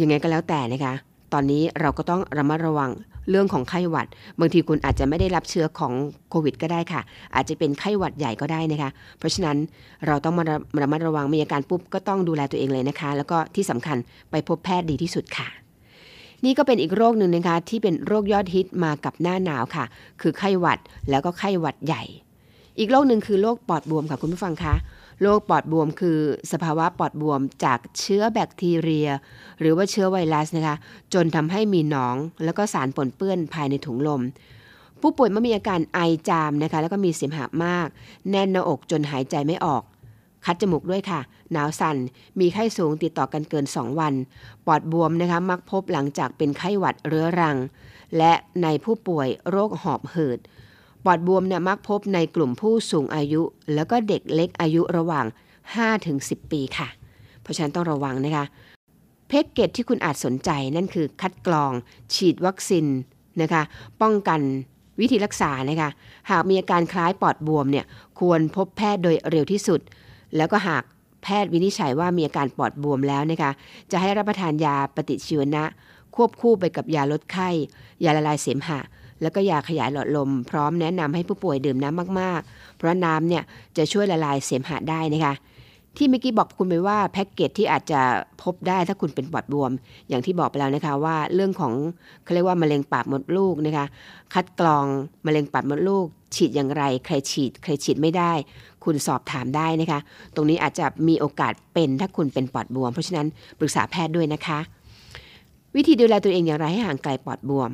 [0.00, 0.94] ยังไงก็แล้วแต่นะคะ
[1.32, 2.90] ตอนนี้เราก็ต้องระมัดระวัง
[3.30, 4.08] เรื่องของไข้หวัด
[4.40, 5.92] บางทีคุณอาจจะไม่ได้รับเชื้อของ
[6.30, 7.00] โควิดก็ได้ค่ะ
[7.34, 9.56] อาจจะเป็นไข้หวัดใหญ่ก็ได้นะคะ เพราะฉะนั้น
[10.06, 10.44] เราต้องมา
[10.82, 13.96] ระมัดระวังมีอาการปุ๊บก็ต้องดูแลตัวเองเลยนะคะ แล้วก็ที่สำคัญ
[14.30, 15.63] ไปพบแพทย์ดีที่สุดค่ะ
[16.44, 19.84] นี่ก็เป็นอีกโรคหนึ่งนะคะที่เป็นโรคยอดฮิตมากับหน้าหนาวค่ะ
[20.20, 20.78] คือไข้หวัด
[21.10, 22.02] แล้วก็ไข้หวัดใหญ่
[22.78, 24.74] อีกโรคหนึ่งคือโรคปอดบวมค่ะคุณผู้ฟังคะ
[25.22, 26.18] โรคปอดบวมคือ
[26.52, 29.08] สภาวะปอดบวมจากเชื้อแบคทีเรีย
[29.60, 30.76] หรือว่าเชื้อไวรัสนะคะ
[31.14, 34.22] จนทำให้มีหนอง แล้วก็สารปนเปื้อนภายในถุงลม
[35.00, 37.88] ผู้ป่วยเมื่อมีอาการไอจามนะคะแล้วก็มีเสมหะมาก
[38.30, 39.82] แน่นหน้าอกจนหายใจไม่ออก
[40.44, 41.20] คัดจมูกด้วยค่ะ
[41.52, 41.96] หนาวสั่น
[42.40, 44.14] มีไข้สูงติดต่อกันเกิน 2 วัน
[44.66, 47.56] ปอดบวมนะคะมักพบหลังจากเป็นไข้หวัดเรื้อรัง
[48.18, 50.38] และในผู้ป่วยโรคหอบหืด
[51.04, 53.42] ปอดบวมเนี่ยมักพบในกลุ่มผู้สูงอายุ
[53.74, 55.26] แล้วก็เด็กเล็กอายุระหว่าง
[55.88, 56.88] 5-10 ปีค่ะ
[57.42, 58.44] เพราะฉะนั้นต้องระวังนะคะ
[59.28, 61.72] เพกเกตที่คุณอาจสนใจนั่นคือคัดกรอง
[62.14, 62.86] ฉีดวัคซีน
[63.42, 63.62] นะคะ
[64.02, 64.40] ป้องกัน
[65.00, 65.90] วิธีรักษานะคะ
[66.30, 67.84] หากมีอาการคล้ายปอดบวมเนี่ย
[68.20, 69.80] ควรพบแพทย์โดยเร็วที่สุด
[70.36, 70.82] แล้วก็หาก
[71.22, 73.50] แพทย์วินิจฉัยว่ามีอาการปอดบวมแล้วนะคะ
[73.92, 75.64] จะให้รับประทานยาปฏิชีวนะ
[76.14, 77.48] ควบคู่ไปกับยาลดไข้
[78.04, 78.80] ยาละลายเสมหะ
[79.22, 83.42] แล้วก็ยาขยายหลอดลม พร้อมแนะนำให้ผู้ป่วยดื่มน้ำมากๆ เพราะน้ำเนี่ย
[83.76, 85.34] จะช่วยละลายเสมหะได้นะคะ
[85.96, 88.00] ที่เมื่อกี้บอกคุณไปว่าแพ็กเกจที่อาจจะ
[88.42, 89.72] พบได้ถ้าคุณเป็นปอดบวม
[90.08, 91.72] อย่างที่บอกไปแล้วนะคะว่าเรื่องของ
[92.24, 93.86] เขาเรียกว่ามะเร็งปากมดลูกนะคะ
[94.34, 94.84] คัดกรอง
[95.26, 98.32] มะเร็งปากมดลูก ฉีดอย่างไร ใครฉีด ใครฉีดไม่ได้
[98.84, 100.00] คุณสอบถามได้นะคะ
[100.34, 103.26] ตรงนี้อาจจะมีโอกาสเป็นถ้าคุณเป็นปอดบวม เพราะฉะนั้น
[103.58, 104.58] ปรึกษาแพทย์ด้วยนะคะ
[105.76, 107.70] วิธีดูแลตัวเองอย่างไรให้ห่างไกลปอดบวม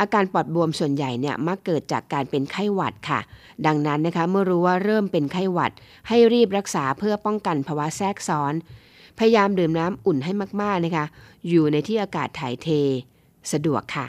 [0.00, 3.20] อาการปอดบวมส่วนใหญ่เนี่ยมักเกิดจากการเป็นไข้หวัดค่ะ
[3.66, 5.72] ดังนั้นนะคะเมื่อรู้ว่าเริ่มเป็นไข้หวัด
[6.08, 8.54] ให้รีบรักษาเพื่อป้องกันภาวะแทรกซ้อน
[9.18, 11.06] พยายามดื่มน้ำอุ่นให้มากๆนะคะ
[11.48, 12.68] อยู่ในที่อากาศถ่ายเท
[13.52, 14.06] สะดวกค่ะ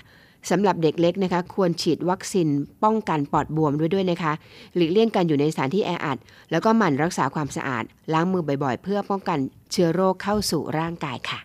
[0.49, 2.47] สำหรับเด็กเล็กนะคะควรฉีดวัคซีน
[2.84, 4.34] ป้องกันปอดบวมด้วยด้วยนะคะ
[4.75, 6.17] หลีกเลี่ยงการอยู่ในสถานที่แออัด
[6.52, 9.38] แล้วก็หมั่นรักษาความสะอาด ล้างมือบ่อยๆ เพื่อป้องกัน
[9.71, 11.39] เชื้อโรคเข้าสู่ร่างกายค่ะ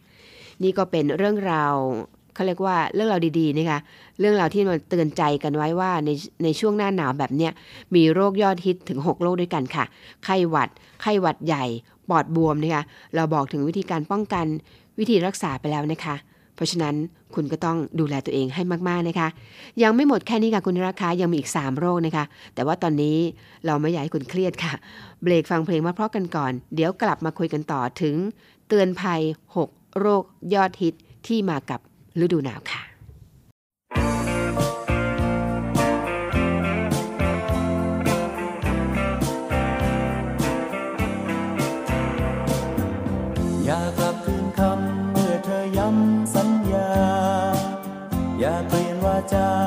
[0.62, 1.74] นี่ก็เป็นเรื่องราว
[2.34, 3.78] เขาเรียกว่าเรื่องราวดีๆนะคะ
[4.20, 6.10] เรื่องราวที่มันเตือนใจกันไว้ว่าใน
[6.44, 7.52] ในช่วงหน้าหนาวแบบเนี้ย
[7.94, 9.84] มีโรคยอดฮิตถึง 6 โรคด้วยกันค่ะ
[10.24, 10.68] ไข้หวัด
[11.02, 11.64] ไข้หวัดใหญ่
[12.10, 14.46] ปอดบวมนะคะเราบอกถึงวิธีการป้องกัน
[14.98, 16.14] วิธีรักษาไปแล้วนะคะ
[16.54, 16.94] เพราะฉะนั้น
[17.34, 19.28] คุณก็ต้องดูแลตัวเองให้มากๆนะคะ
[19.82, 23.16] ยังไม่หมดแค่นี้ค่ะคุณราคายังมีอีก 3 โรคนะคะ แต่ว่าตอนนี้
[23.66, 24.74] เราไม่อยากให้คุณเครียดค่ะ
[25.22, 28.14] เบรกฟังเพลงมาเพราะกันก่อน เดี๋ยวกลับมาคุยกันต่อถึง
[28.68, 29.20] เตือนภัย
[29.60, 30.94] 6 โรคยอดฮิต
[31.26, 31.80] ที่มากับ
[32.24, 32.93] ฤดูหนาวค่ะ
[49.32, 49.63] ลี่ยนวาจ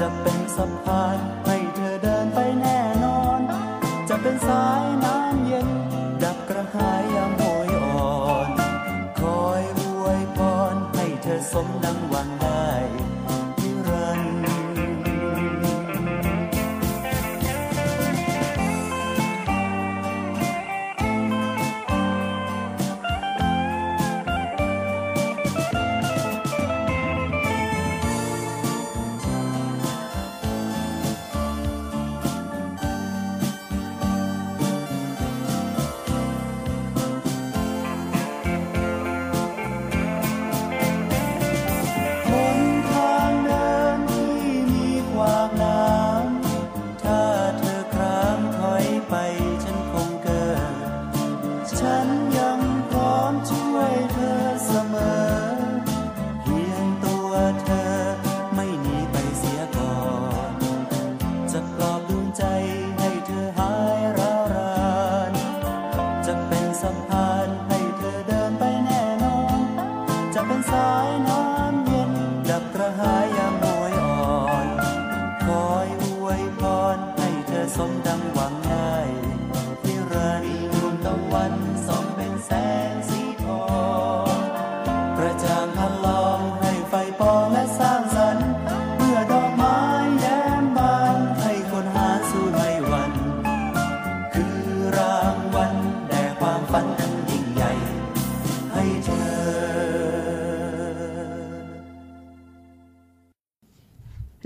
[0.00, 1.47] จะเป็นสะพาน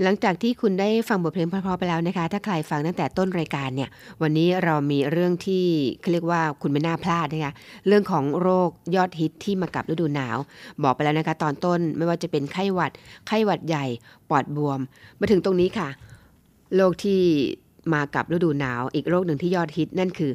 [0.03, 3.89] หลังจากที่คุณได้ฟังบทเพลงเพราะๆไปแล้วนะคะ ถ้าใครฟังตั้งแต่ต้นรายการเนี่ย
[4.21, 5.65] วันนี้เรามีเรื่องที่
[6.01, 7.53] เขาเรียกว่าคุณไม่น่าพลาดนะคะ
[7.87, 10.37] เรื่องของโรคยอดฮิตที่มากับฤดูหนาว
[10.83, 12.91] บอกไปแล้วนะคะ ตอนต้นไม่ว่าจะเป็นไข้หวัด
[13.27, 13.85] ไข้หวัดใหญ่
[14.29, 14.79] ปอดบวม
[15.19, 15.89] มาถึงตรงนี้ค่ะ
[16.75, 17.19] โรคที่
[17.93, 20.31] มากับฤดูหนาว อีกโรคหนึ่งที่ยอดฮิตนั่นคือ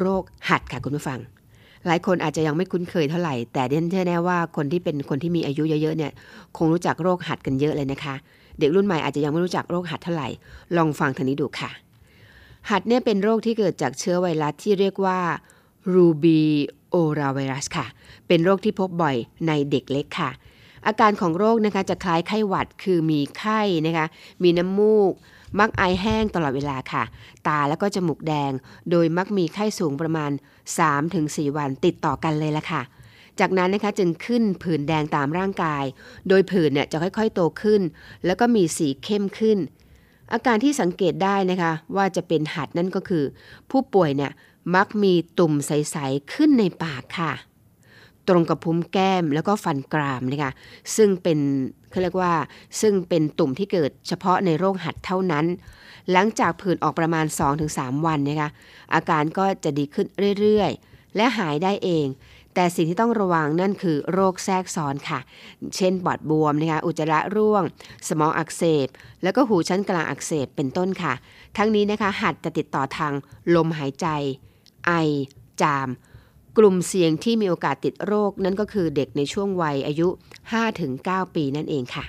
[0.00, 1.18] โรคหัดค่ะคุณผู้ฟัง
[1.86, 6.12] หลายคนอาจจะยังไม่คุ้นเคยเท่าไหร่ แต่เดนเชื่อแน่ว่าคนที่เป็นคนที่มีอายุเยอะๆเนี่ย
[6.56, 8.14] คงรู้จักโรคหัดกันเยอะเลยนะคะ
[8.58, 10.28] เด็กรุ่นใหม่อาจจะยังไม่รู้จักโรคหัดเท่าไหร่
[10.76, 11.70] ลองฟังทางนี้ดูค่ะ
[12.70, 15.18] หัดเนี่ยเป็นโรคที่เกิดจากเชื้อไวรัสที่เรียกว่า
[15.92, 16.40] รูบี
[16.90, 17.86] โอราไวรัสค่ะ
[18.26, 19.16] เป็นโรคที่พบบ่อย
[19.46, 20.30] ในเด็กเล็กค่ะ
[20.86, 24.06] อาการของโรคนะคะจะคล้ายไข้หวัดคือมีไข้นะคะ
[24.42, 25.12] มีน้ำมูก
[25.58, 27.02] มักไอแห้งตลอดเวลาค่ะ
[27.48, 28.52] ตาแล้วก็จมูกแดง
[28.90, 30.30] โดยมักมีไข้สูงประมาณ
[30.94, 32.82] 3-4 วันติดต่อกันเลยละค่ะ
[33.40, 35.84] จากนั้นนะคะจึงขึ้นผื่นแดงตามร่างกาย
[36.28, 37.82] โดยผื่นเนี่ยจะค่อยๆโตขึ้น
[38.26, 39.58] แล้วก็มีสีเข้มขึ้น
[40.32, 43.24] อาการที่สังเกตได้นะคะว่าจะเป็นหัดนั่นก็คือ
[43.70, 44.32] ผู้ป่วยเนี่ย
[44.74, 47.32] มักมีตุ่มใสๆขึ้นในปากค่ะ
[48.28, 50.52] ตรงกับพุ้มแก้มแล้วก็ฟันกรามนะคะ
[50.96, 51.38] ซึ่งเป็น
[51.90, 52.32] เขาเรียกว่า
[52.80, 55.46] ซึ่งเป็นตุ่มที่เกิดเฉพาะในโรคหัดเท่านั้น
[56.12, 57.26] หลังจากผื่นออกประมาณ
[57.66, 58.50] 2-3 วันนะคะ
[58.94, 60.06] อาการก็จะดีขึ้น
[60.40, 62.06] เรื่อยๆ และหายได้เอง
[62.58, 65.18] แต่สิ่งที่ต้องระวังนั่นคือโรคแทรกซ้อนค่ะ
[65.76, 67.62] เช่นปอดบวมนะคะอุจจาระร่วง
[68.08, 68.88] สมองอักเสบ
[69.22, 71.12] แล้วก็หูชั้นกลางอักเสบเป็นต้นค่ะ
[71.56, 73.12] ทั้งนี้นะคะหัดจะติดต่อทาง
[73.54, 74.06] ลมหายใจ
[74.86, 74.92] ไอ
[75.62, 75.88] จาม
[76.58, 80.08] กลุ่มเสี่ยงที่มีโอกาสติดโรคนั่นก็คือเด็กในช่วงวัยอายุ
[80.72, 82.04] 5-9 ปีนั่นเองค่ะ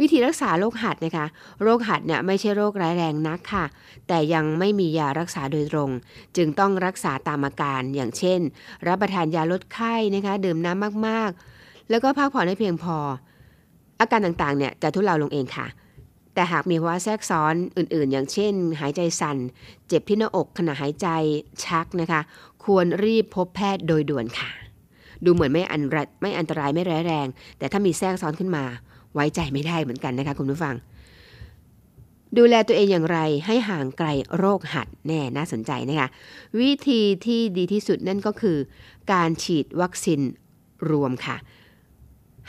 [0.00, 1.26] วิธีรักษาโรคหัดนะคะ
[1.62, 3.64] โรคหัดเนี่ยไม่ใช่โรคร้ายแรงนักค่ะ
[4.08, 5.90] แต่ยังไม่มียารักษาโดยตรง
[6.36, 8.40] จึงต้องรักษาตามอาการ อย่างเช่น
[8.86, 12.96] รับประทานยาลดไข้นะคะ ดื่มน้ำมากๆ แล้วก็พักผ่อนให้เพียงพอ
[14.00, 15.66] อาการต่างๆ เนี่ยจะทุเลาลงเองค่ะ
[16.34, 19.36] แต่หากมีภาวะแทรกซ้อนอื่นๆ อย่างเช่น หายใจสั่น
[19.88, 21.08] เจ็บที่หน้าอกขณะหายใจ
[21.64, 22.20] ชักนะคะ
[22.64, 24.50] ควรรีบพบแพทย์โดยด่วนค่ะ
[25.24, 27.26] ดูเหมือนไม่อันรไม่อันตรายไม่ร้ายแรง
[27.58, 28.64] แต่ถ้ามีแทรกซ้อนขึ้นมา
[29.14, 30.74] ไว้ใจไม่ได้เหมือนกันนะคะคุณผู้ฟัง
[32.38, 36.08] ดูแลตัวเองอย่างไรให้ห่างไกลโรคหัดแน่น่าสนใจนะคะ
[36.60, 38.58] วิธีที่ดีที่สุดนั่นก็คือ
[39.12, 40.20] การฉีดวัคซีน
[40.90, 41.36] รวมค่ะ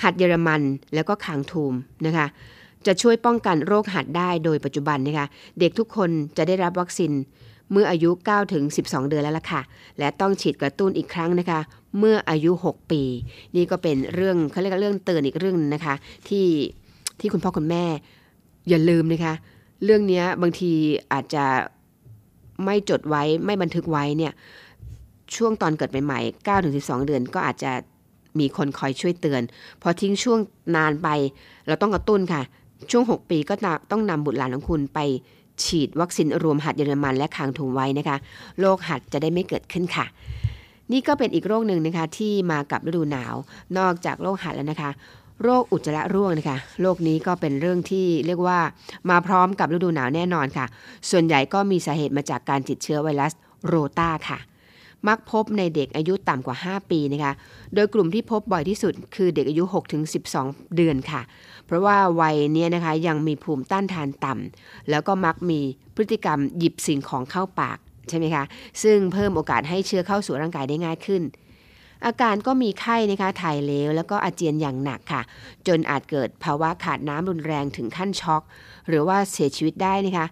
[0.04, 0.62] หัดเยอรมัน
[0.94, 1.74] แล้วก็คางทูม
[2.06, 2.28] นะคะ
[2.86, 5.28] จะช่วยป้องกันโรคหัดได้โดยปัจจุบันนะคะ
[5.60, 7.12] เด็กทุกคนจะได้รับวัคซีน
[7.72, 9.62] เมื่ออายุ 9 ถึง 12 เดือนแล้วล่ะค่ะ
[10.00, 11.60] และต้องฉีดกระตุ้นอีกครั้งนะคะ
[12.00, 13.02] เมื่ออายุ 6 ปี
[13.56, 15.96] นี่ก็เป็นเรื่องเขาเรียกเรื่องเตือนอีกเรื่องนึงนะคะ
[16.28, 16.48] ที่
[17.20, 17.86] ที่คุณพ่อคุณแม่
[18.70, 19.34] อย่าลืมนะคะ
[19.84, 20.72] เรื่องนี้บางที
[21.14, 21.46] อาจจะ
[22.66, 24.34] ไม่จดไว้ไม่บันทึกไว้เนี่ย
[25.36, 27.72] ช่วงตอนเกิดใหม่ๆ9ถึง12 เดือนก็อาจจะ
[28.40, 29.42] มีคนคอยช่วยเตือน
[29.82, 30.40] พอทิ้งช่วง
[30.76, 31.08] นานไป
[31.68, 32.42] เราต้องกระตุ้นค่ะ
[32.92, 33.54] ช่วง 6 ปีก็
[33.92, 35.00] ต้องนำบุตรหลานของคุณไป
[35.66, 38.18] ฉีดวัคซีนรวมหัดเยอรมันและคางทุมไว้นะคะ
[38.60, 40.06] โรคหัดจะได้ไม่เกิดขึ้นค่ะ
[40.92, 43.36] นี่ก็เป็นอีกโรคหนึ่งนะคะที่มากับฤดูหนาว
[43.78, 44.92] นอกจากโรคหัดแล้วนะคะ
[45.44, 48.60] โรคอุจจาระร่วงนะคะโรคนี้ก็เป็นเรื่องที่เรียกว่า
[49.10, 50.66] มาพร้อมกับฤดูหนาวแน่นอนค่ะ
[51.10, 53.34] ส่วนใหญ่ก็มีสาเหตุมาจากการติดเชื้อไวรัส
[53.66, 54.40] โรตาค่ะ
[55.08, 57.34] มักพบในเด็กอายุต่ำกว่า 5 ปีนะคะ
[57.74, 59.64] โดยกลุ่มที่พบบ่อยที่สุดคือเด็กอายุ
[60.20, 61.22] 6-12 เดือนค่ะ
[61.66, 65.60] เพราะว่าวัยนี้นะคะยังมีภูมิต้านทานต่ำ แล้วก็มักมี
[65.96, 67.78] พฤติกรรมหยิบสิ่งของเข้าปาก
[68.10, 68.44] ใช่ไหมคะ
[68.84, 71.24] ซึ่งเพิ่มโอกาสให้เชื้อเข้าสู่ร่างกายได้ง่ายขึ้น
[72.06, 75.22] อาการก็มีไข้นะคะถ่ายเลวแล้วก็อาเจียนอย่างหนักค่ะ
[75.68, 78.42] จนอาจเกิดภาวะขาดน้ำรุนแรงถึงขั้นช็อก
[78.88, 80.28] หรือว่าเสียชีวิตได้นะคะ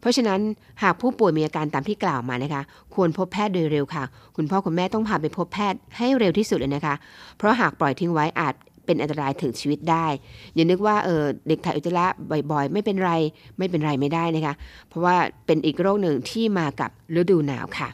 [0.00, 0.40] เพราะฉะนั้น
[0.82, 2.62] หากผู้ป่วยมีอาการตามที่กล่าวมานะคะ
[2.94, 4.04] ควรพบแพทย์โดยเร็วค่ะ
[4.36, 6.94] คุณพ่อคุณแม่ต้องพาไปพบแพทย์ให้เร็วที่สุดเลยนะคะ
[7.36, 8.54] เพราะหากปล่อยทิ้งไว้อาจ
[8.86, 10.06] เป็นอันตรายถึงชีวิตได้
[10.54, 13.12] อย่านึกว่าเออเด็กถ่ายอุจจาระบ่อยๆ ไม่เป็นไร
[13.58, 14.54] ไม่เป็นไรไม่ได้นะคะ
[14.88, 15.16] เพราะว่า
[15.46, 16.90] เป็นอีกโรคหนึ่งที่มากับ
[17.20, 17.90] ฤดูหนาวค่ะ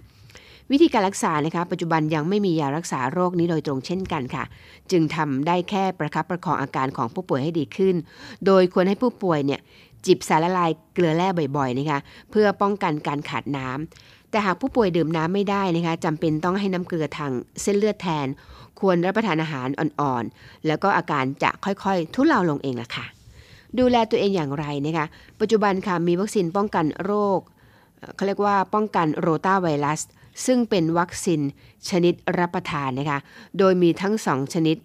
[0.70, 4.44] วิธีการรักษานะคะปัจจุบันยังไม่มียารักษาโรคนี้โดยตรงเช่นกันค่ะ
[4.90, 7.94] จึงทำได้แค่ประคับประคองอาการของผู้ป่วยให้ดีขึ้น
[8.46, 9.60] โดยควรให้ผู้ป่วยเนี่ย
[10.06, 12.00] จิบสารละลายเกลือแร่บ่อยๆนะคะ
[12.30, 17.32] เพื่อป้องกันการขาดน้ำแต่หากผู้ป่วยดื่มน้ำไม่ได้นะคะจำเป็นต้องให้น้ำเกลือทาง
[17.62, 18.26] เส้นเลือดแทน
[18.80, 23.06] ควรรับประทานอาหารอ่อนๆ แล้วก็อาการจะค่อยๆ ทุเลาลงเองล่ะค่ะ
[23.78, 25.06] ดูแลตัวเองอย่างไรนะคะ
[25.40, 27.40] ปัจจุบันค่ะมีวัคซีนป้องกันโรค
[28.14, 30.00] เขาเรียกว่าป้องกันโรตาไวรัส
[30.46, 31.40] ซึ่งเป็นวัคซีน
[31.90, 33.18] ชนิดรับประทานนะคะ
[33.58, 34.76] โดยมีทั้ง 2 ชนิด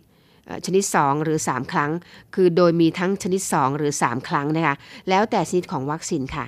[0.65, 1.91] ชนิด 2 หรือ 3 ครั้ง
[2.35, 4.75] คือโดยมีทั้งชนิด 2 หรือ 3 ครั้งนะคะ
[5.09, 6.45] แล้วแต่ชนิดของวัคซีนค่ะ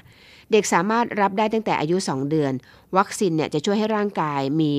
[0.51, 2.53] เด็กสามารถรับได้ตั้งแต่อายุ 2 เดือน
[2.97, 4.71] วัคซีนเนี่ยจะช่วยให้ร่างกายมี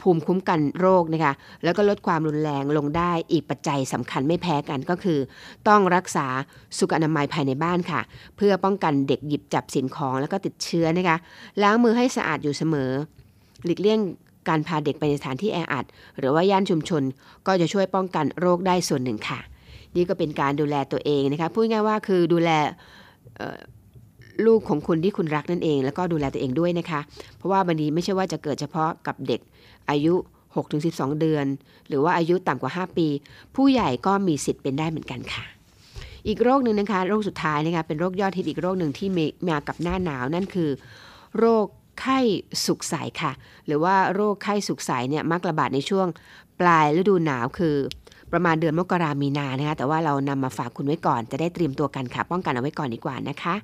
[0.00, 1.32] ภูมิคุ้มกันโรคนะคะ
[1.64, 5.18] แล้วก็ลดความรุนแรงลงได้อีกปัจจัยสำคัญไม่แพ้กันก็คือ
[5.68, 6.26] ต้องรักษา
[6.78, 8.00] สุขอนามัยภายในบ้านค่ะ
[8.36, 11.16] เพื่อป้องกันเด็กหยิบจับสิ่งของแล้วก็ติดเชื้อนะคะ
[11.62, 12.90] ล้างมือให้สะอาดอยู่เสมอ
[13.64, 14.00] หลีกเลี่ยง
[14.48, 15.84] การพาเด็กไปในสถานที่แออัด
[16.18, 17.02] หรือว่าย่านชุมชน
[17.46, 19.40] ก็จะช่วยป้องกันโรคได้ส่วนหนึ่งค่ะ
[19.96, 22.50] นี่ก็เป็นการดูแลตัวเองนะคะพูดง่ายๆว่าคือดูแล
[24.46, 27.00] ลูกของคุณที่คุณรักนั่นเอง แล้วก็ดูแลตัวเองด้วยนะคะ
[27.36, 29.40] เพราะว่าบางทีไม่ใช่ว่าจะเกิดเฉพาะกับเด็ก
[29.90, 30.14] อายุ
[30.66, 31.46] 6-12 เดือน
[31.88, 33.08] หรือว่าอายุต่ำกว่า 5 ปี
[33.56, 35.44] ผู้ใหญ่ก็มีสิทธิ์เป็นได้เหมือนกันค่ะ
[36.28, 40.70] อีกโรคหนึ่งนะคะ โรคสุดท้ายนะคะเป็นโรคยอดฮิตอีกโรคหนึ่งที่มีมากับหน้าหนาวนั่นคือ
[41.38, 41.66] โรค
[42.00, 42.18] ไข้
[42.66, 43.32] สุกใสค่ะ
[43.66, 46.06] หรือว่าโรคไข้สุกใสเนี่ยมักระบาดในช่วง
[46.60, 47.76] ปลายฤดูหนาวคือ
[48.32, 53.54] ประมาณเดือนมกรามีนานะคะแต่ว่าเรานำมาฝากคุณไว้ก่อน จะได้เตรียมตัวกันค่ะ ป้องกันเอาไว้ก่อนดีกว่านะคะ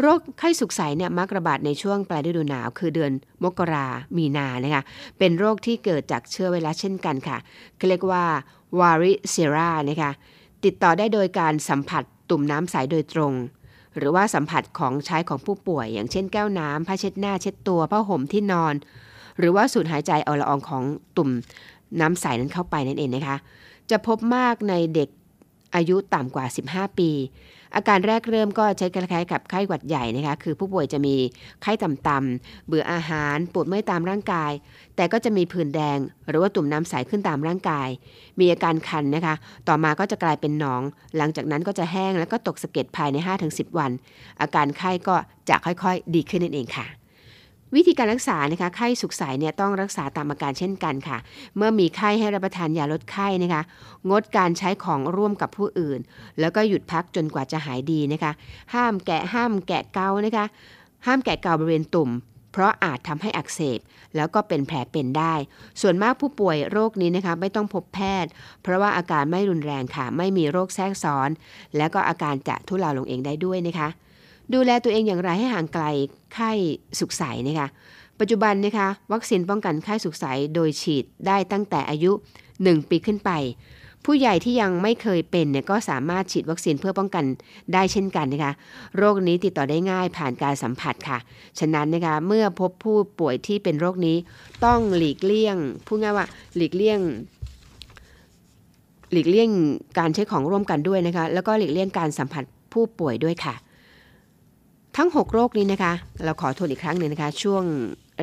[0.00, 3.12] โรคไข้สุกใสเนี่ยมักระบาดในช่วงปลายฤดูหนาว คือเดือน
[3.44, 4.82] มกรามีนานะคะ
[5.18, 7.38] เป็นโรคที่เกิดจากเชื้อไวรัสเช่นกันค่ะ
[7.76, 8.24] เขาเรียกว่า
[8.80, 10.10] วาริเซรานะคะ
[10.64, 13.32] ติดต่อได้โดยการสัมผัสตุ่มน้ำใสโดยตรง
[13.98, 18.74] หรือว่าสัมผัสของใช้ของผู้ป่วย อย่างเช่นแก้วน้ำผ้าเช็ดหน้าเช็ดตัวผ้าห่มที่นอน
[19.38, 20.82] หรือว่าสูดหายใจเอาละอองของ
[21.16, 21.30] ตุ่ม
[22.00, 23.36] น้ำใสนั้นเข้าไปนั่นเองนะคะ
[23.90, 25.08] จะพบมากในเด็ก
[25.74, 27.10] อายุต่ำกว่า 15 ปี
[27.74, 31.14] อาการแรกเริ่มก็ใช้คล้ายๆกับไข้หวัดใหญ่นะคะ คือผู้ป่วยจะมี
[31.62, 34.52] ไข้ต่ำๆเบื่ออาหารปวดเมื่อยตามร่างกาย
[34.96, 35.98] แต่ก็จะมีผื่นแดง
[36.28, 37.88] หรือว่าตุ่มน้ำใสขึ้นตามร่างกาย
[38.40, 39.34] มีอาการคันนะคะ
[39.68, 40.82] ต่อมาก็จะกลายเป็นหนอง
[41.16, 43.16] หลังจากนั้นก็จะแห้งแล้วก็ตกสะเก็ดภายใน
[43.48, 43.90] 5-10 วัน
[44.40, 45.16] อาการไข้ก็
[45.48, 46.86] จะค่อยๆ ดีขึ้นนั่นเองค่ะ
[47.74, 51.18] วิธีการรักษานะคะไข้สุกใสเนี่ยต้องรักษาตามอาการเช่นกันค่ะ
[51.56, 53.62] เมื่อมีไข้ให้รับประทานยาลดไข้นะคะ
[54.10, 56.00] งดการใช้ของร่วมกับผู้อื่น
[56.40, 58.32] แล้วก็หยุดพักจนกว่าจะหายดีนะคะ
[58.74, 60.46] ห้ามแกะห้ามแกะเกานะคะ
[61.06, 62.10] ห้ามแกะเกาบริเวณตุ่ม
[62.52, 63.80] เพราะอาจทำให้อักเสบ
[64.16, 65.34] แล้วก็เป็นแผลเป็นได้
[65.80, 68.30] ส่วนมากผู้ป่วยโรคนี้นะคะไม่ต้องพบแพทย์
[68.62, 71.30] เพราะว่าอาการไม่รุนแรงค่ะ ไม่มีโรคแทรกซ้อน
[71.76, 73.88] แล้วก็อาการจะทุเลาลงเองได้ด้วยนะคะ
[74.54, 75.84] ดูแลตัวเองอย่างไรให้ห่างไกล
[76.34, 76.50] ไข้
[76.98, 77.68] สุกใสนะคะ
[78.20, 80.24] ปัจจุบันนะคะวัคซีนป้องกันไข้สุกใส
[80.54, 82.12] โดยฉีดได้ตั้งแต่อายุ
[82.50, 83.30] 1 ปีขึ้นไป
[84.04, 87.24] ผู้ใหญ่ที่ยังไม่เคยเป็นเนี่ยก็สามารถฉีดวัคซีนเพื่อป้องกัน
[87.72, 88.52] ได้เช่นกันนะคะ
[88.96, 91.18] โรคนี้ติดต่อได้ง่ายผ่านการสัมผัสค่ะ
[91.58, 94.16] ฉะนั้นนะคะเมื่อพบผู้ป่วยที่เป็นโรคนี้
[94.64, 96.26] ต้องหลีกเลี่ยงพูดง่ายว่า
[96.56, 97.00] หลีกเลี่ยง
[99.12, 99.50] หลีกเลี่ยง
[99.98, 103.54] การใช้ของร่วมกันด้วยนะคะแล้วก็หลีกเลี่ยงการสัมผัสผู้ป่วยด้วยค่ะ
[104.98, 105.92] ทั้ง 6 โรคนี้นะคะ
[106.24, 107.64] เราขอทวนอีกครั้งหนึ่งนะคะ ช่วง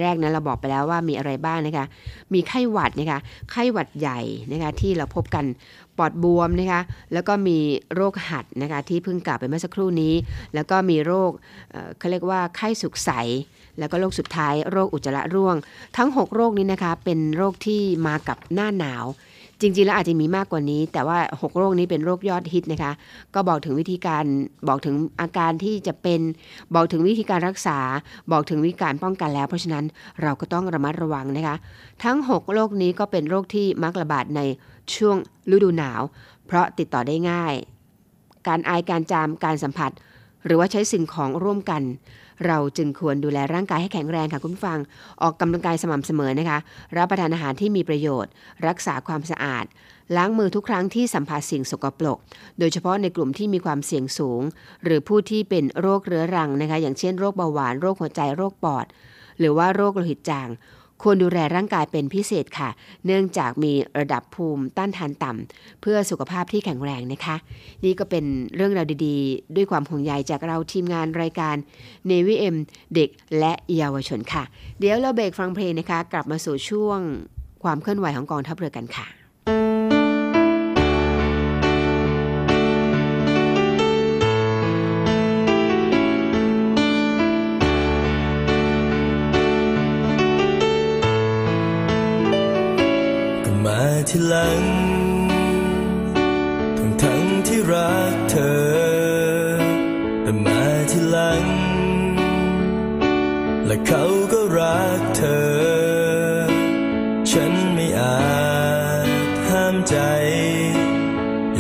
[0.02, 1.86] แรกนั้นเราบอกไปแล้วว่ามีอะไรบ้างนะคะ
[2.34, 3.20] มีไข้หวัดนะคะ
[3.52, 4.20] ไข้หวัดใหญ่
[4.52, 5.46] นะคะที่เราพบกัน
[5.98, 6.82] ปอดบวมนะคะ
[7.14, 7.58] แล้วก็มี
[7.96, 10.14] โรคหัดนะคะที่เพิ่งกล่าวไปเมื่อสักครู่นี้
[10.56, 11.32] แล้วก็มีโรค
[11.72, 13.12] เเขาเรียกว่าไข้สุกใส
[13.80, 15.56] แล้วก็โรคสุดท้ายโรคอุจจาระร่วง
[15.98, 19.06] ทั้ง 6 โรคนี้นะคะเป็นโรคที่มากับหน้าหนาว
[19.62, 22.92] จริงๆ แล้วอาจจะมีมากกว่านี้ แต่ว่า 6 โรคนี้เป็นโรคยอดฮิตนะคะ
[23.34, 24.26] ก็บอกถึงวิธีการ
[24.68, 26.22] บอกถึงอาการที่จะเป็น
[26.76, 27.80] บอกถึงวิธีการรักษา
[28.32, 29.86] บอกถึงวิธีการป้องกันแล้ว เพราะฉะนั้น
[30.22, 31.56] เราก็ต้องระมัดระวังนะคะ
[32.04, 34.42] ทั้ง 6 โรคนี้ก็เป็นโรคที่มักระบาดใน
[34.96, 35.18] ช่วง
[35.52, 36.02] ฤดูหนาว
[36.46, 37.54] เพราะติดต่อได้ง่าย
[38.48, 39.92] การไอการจามการสัมผัส
[40.46, 41.82] หรือว่าใช้สิ่งของร่วมกัน
[42.46, 44.80] เราจึงควรดูแลร่างกายให้แข็งแรงค่ะคุณฟัง
[45.22, 46.60] ออกกำลังกายสม่ำเสมอนะคะ
[46.98, 48.32] รับประทานอาหารที่มีประโยชน์
[48.68, 49.66] รักษาความสะอาด
[50.16, 52.18] ล้างมือทุกครั้งที่สัมผัสสิ่งสกปรก
[52.60, 54.42] โดยเฉพาะในกลุ่มที่มีความเสี่ยงสูง
[54.84, 58.86] หรือผู้ที่เป็นโรคเรื้อรังนะคะ อย่างเช่นโรคเบาหวาน โรคหัวใจ โรคปอด
[59.40, 60.50] หรือว่าโรคโลหิตจาง
[61.06, 62.70] ควรดูแลร่างกายเป็นพิเศษค่ะ
[63.06, 67.36] เนื่องจากมีระดับภูมิต้านทานต่ำเพื่อสุขภาพที่แข็งแรงนะคะ
[67.86, 68.26] นี่ก็เป็น
[68.56, 71.56] เรื่องราวดีๆ ด้วยความห่วงใยจากเราทีมงานรายการ
[72.08, 72.56] n นวิเอ็ม
[72.96, 74.44] เด็กและเยาวชนค่ะ
[74.80, 77.00] เดี๋ยวเราเบรกฟังเพลงนะคะ กลับมาสู่ช่วง
[77.64, 79.25] ความเคลื่อนไหวของกองทัพเรือกันค่ะ
[94.18, 94.64] ที่หลัง
[96.78, 99.50] ทั้งทั้งที่รักเธอ
[100.24, 100.62] แต่มา
[100.92, 101.44] ที่หลัง
[103.66, 105.48] และเขาก็รัรักเธอ
[107.32, 108.18] ฉันไม่อา
[109.06, 109.08] จ
[109.50, 109.98] ห้ามใจ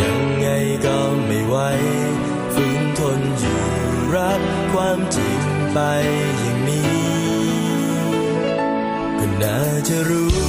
[0.01, 0.47] ยังไง
[0.85, 1.55] ก็ไม่ไหว
[2.53, 3.61] ฝืนทนอยู่
[4.15, 4.41] รับ
[4.73, 5.41] ความจริง
[5.73, 5.79] ไป
[6.39, 6.89] อย่างนี้
[9.19, 9.57] ก็น่า
[9.89, 10.44] จะรู้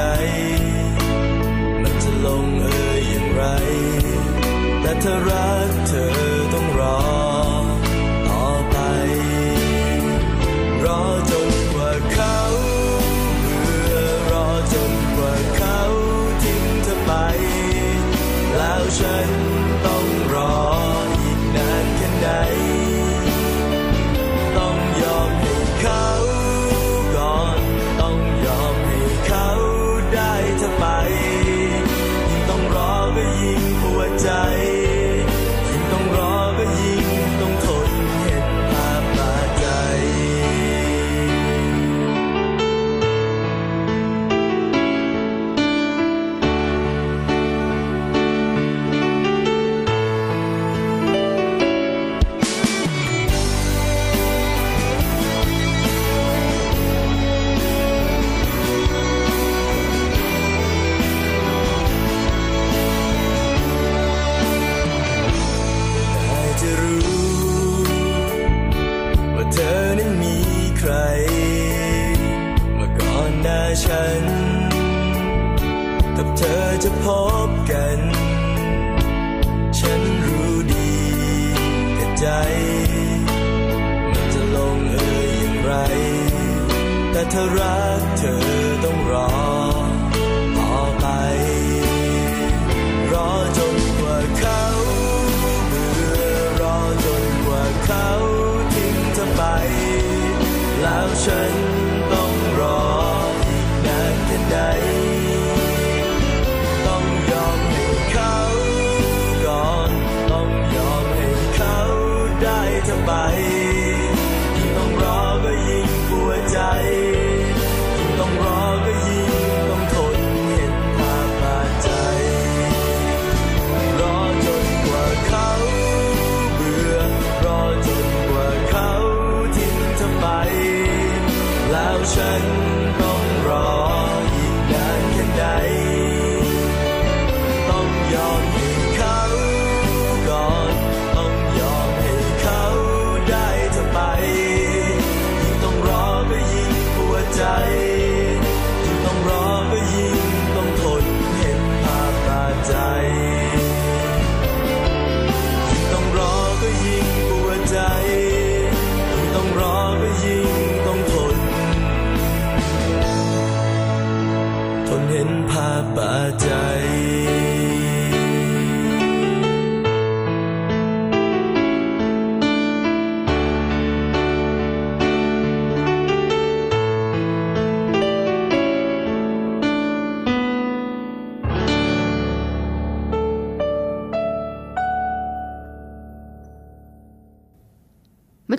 [0.00, 0.06] ใจ
[1.82, 2.68] มันจะลงเอ
[2.98, 3.42] ยอย่างไร
[4.80, 6.27] แต่ถ้ารักเธอ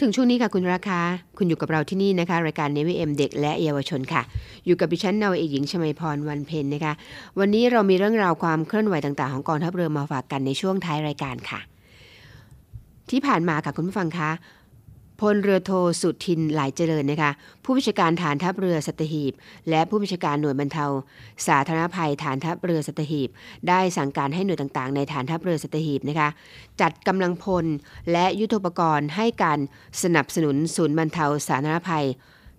[0.10, 1.00] ถึงช่วงนี้ค่ะคุณราคา
[1.38, 4.22] คุณอยู่กับเราที่นี่นะคะ รายการเนวิเอ็มเด็กและเยาวชนค่ะ
[4.66, 6.94] อยู่กับดิฉันนาวเอกหญิงชมาพรวันเพ็ญนะคะ
[7.40, 11.60] วันนี้เรามีเรื่องราวความเคลื่อนไหวต่างๆของกองทัพเรือมาฝากกันในช่วงท้ายรายการค่ะ
[13.10, 14.30] ที่ผ่านมาค่ะคุณผู้ฟังคะ
[15.20, 17.32] พลเรือโทสุทินหลายเจริญนะคะ
[17.64, 19.34] ผู้บัญชาการฐานทัพเรือสัตหีบ
[19.70, 20.86] และผู้บัญชาการหน่วยบรรเทา
[21.48, 23.30] สาธารณภัยฐานทัพเรือสัตหีบ
[23.70, 26.30] ได้สั่งการให้หน่วยต่างๆ ในฐานทัพเรือสัตหีบนะคะ
[26.82, 27.66] จัดกำลังพล
[28.12, 29.60] และยุทโธปกรณ์ให้การ
[30.04, 32.06] สนับสนุนศูนย์บรรเทาสาธารณภัย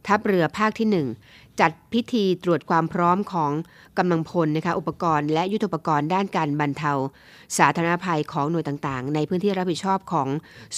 [0.06, 3.52] ทัพเรือภาคที่ 1 จัดพิธีตรวจความพร้อมของ
[3.98, 6.92] กำลังพลนะคะอุปกรณ์และยุทธปกรณ์ด้านการบรรเทา
[7.58, 10.28] สาธารณภัยของหน่วยต่างๆ ในพื้นที่รับผิดชอบของ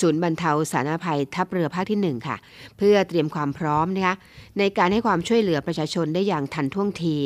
[0.00, 2.36] ศูนย์บรรเทาสาธารณภัยทัพเรือภาคที่ 1 ค่ะ
[2.78, 4.14] เพื่อเตรียมความพร้อมนะคะ
[4.58, 7.16] ในการให้ความช่วยเหลือประชาชนได้อย่างทันท่วงที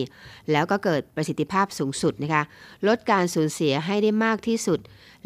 [0.52, 2.42] แล้วก็เกิดประสิทธิภาพสูงสุดนะคะ
[2.86, 4.78] ลดการสูญเสียให้ได้มากที่สุด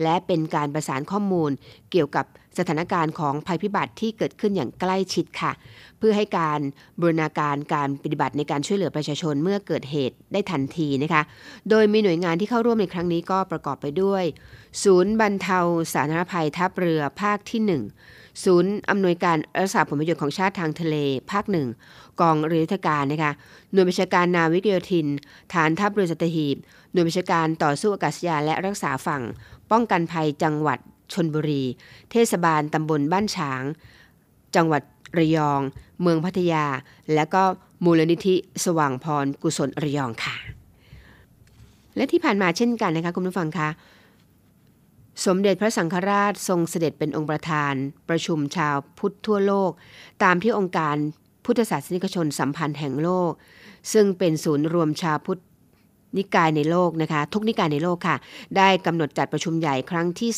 [0.02, 1.50] และเป็นการประสานข้อมูล
[1.90, 2.26] เกี่ยวกับ
[2.58, 5.52] สถานการณ์ของภัยพิบัติที่เกิดขึ้นอย่างใกล้ชิดค่ะ
[6.00, 6.60] เพื่อให้การ
[7.00, 11.22] บรณาการการปฏิบัติในการช่วยเหลือประชาชนเมื่อเกิดเหตุได้ทันทีนะคะ
[11.70, 14.24] โดยมีหน่วยงานที่เข้าร่วมในครั้งนี้ก็ประกอบไปด้วย
[14.84, 15.58] ศูนย์บรรเทา
[15.94, 17.60] สาธารณภัยทัพเรือภาคที่
[18.44, 20.96] ศูนย์อำนวยการรักษาผลประโยชน์ของชาติทางทะเล
[21.30, 21.68] ภาคหนึ่ง
[22.20, 23.32] กองเรือยุทธการนะคะ
[23.72, 25.06] หน่วยบัญชาการนาวิกโยธิน
[25.52, 26.56] ฐานทัพเรือสัตหีบ
[26.92, 29.22] หน่วยบัญชาการต่อสู้อากาศยานและรักษาฝั่ง
[29.70, 30.78] ป้องกันภัยจังหวัด
[31.12, 31.62] ชนบุรี
[32.10, 33.62] เทศบาลตำบลบ้านฉาง
[34.56, 34.82] จังหวัด
[35.18, 35.60] ระยอง
[36.02, 36.64] เมืองพัทยา
[37.14, 37.42] และก็
[37.84, 38.34] มูลนิธิ
[38.64, 40.34] สว่างพรกุศลระยองค่ะ
[41.96, 43.68] และที่ผ่านมาเช่นกันนะคะคุณผู้ฟังคะ
[45.26, 47.74] สมเด็จพระสังฆราชทรงเสด็จเป็นองค์ประธาน
[48.08, 49.70] ประชุมชาวพุทธทั่วโลก
[50.22, 50.96] ตามที่องค์การ
[51.44, 53.32] พุทธศาสนิกชนสัมพันธ์แห่งโลก
[53.92, 55.40] ซึ่งเป็นศูนย์รวมชาวพุทธ
[56.16, 58.16] นิกายในโลกนะคะ ทุกนิกายในโลกค่ะ
[58.56, 60.30] ได้กำหนดจัดประชุมใหญ่ครั้งที่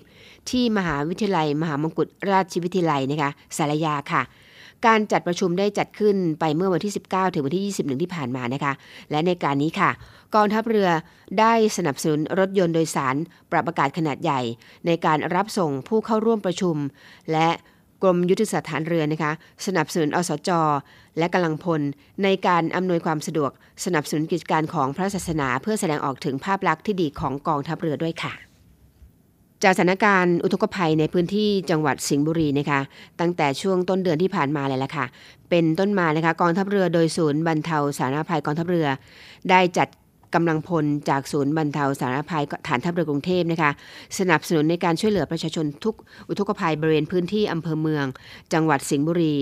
[0.00, 4.22] 30 ที่มหาวิทยาลัย มหามงกุฎราชวิทยาลัยนะคะสารยาค่ะ
[4.86, 8.72] การจัดประชุมได้จัดขึ้นไปเมื่อวันที่ 19 ถึงวันที่ 21 ที่ผ่านมานะคะ
[9.10, 9.90] และในการนี้ค่ะ
[10.34, 10.88] กองทัพเรือ
[11.40, 13.16] ได้สนับสนุนรถยนต์โดยสาร
[13.50, 14.40] ปรับอากาศขนาดใหญ่
[14.86, 16.76] ในการรับส่งผู้เข้าร่วมประชุม
[17.32, 17.48] และ
[18.02, 19.32] กรมยุทธศาสตร์ฐานเรือนะคะ
[19.66, 20.50] สนับสนุนอสจ
[21.18, 21.80] และกำลังพล
[22.22, 23.50] ในการอำนวยความสะดวก
[23.84, 28.32] สนับสนุนกิจการของพระศาสนา เพื่อแสดงออกถึงภาพลักษณ์ที่ดีของกองทัพเรือด้วยค่ะ
[29.64, 32.80] จากสถานการณ์อุทกภัยในพื้นที่จังหวัดสิงห์บุรีนะคะ
[33.20, 35.06] ตั้งแต่ช่วงต้นเดือนที่ผ่านมาเลยล่ะค่ะ
[35.50, 38.88] เป็นต้นมานะคะกองทัพเรือโดยศูนย์บรรเทาสาธารณภัยกองทัพเรือ
[39.50, 39.88] ได้จัด
[40.34, 43.70] กำลังพลจากศูนย์บรรเทาสาธารณภัยฐานทัพเรือกรุงเทพนะคะ
[44.18, 45.94] สนับสนุนในการช่วยเหลือประชาชนทุก
[46.28, 48.04] อุทกภัยบริเวณพื้นที่อำเภอเมือง
[48.52, 49.34] จังหวัดสิงห์บุรี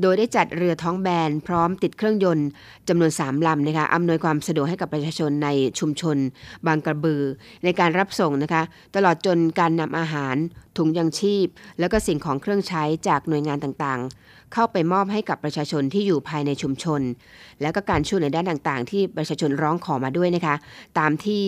[0.00, 2.48] โดยได้จัดเรือท้องแบน พร้อมติดเครื่องยนต์
[2.88, 6.16] จำนวน 3ลำนะคะอำนวยความสะดวกให้กับประชาชนในชุมชน
[6.66, 7.22] บางกระบือ
[7.64, 8.62] ในการรับส่งนะคะ
[8.96, 10.36] ตลอดจนการนำอาหาร
[10.76, 11.46] ถุงยังชีพ
[11.80, 17.00] แล้วก็สิ่งของเครื่องใช้จากหน่วยงานต่างๆ เข้าไปมอบให้กับประชาชนที่อยู่ภายในชุมชน
[17.60, 20.54] และก็การช่วยในด้านต่างๆ ที่ประชาชนร้องขอมาด้วยนะคะ
[20.98, 21.42] ตามที่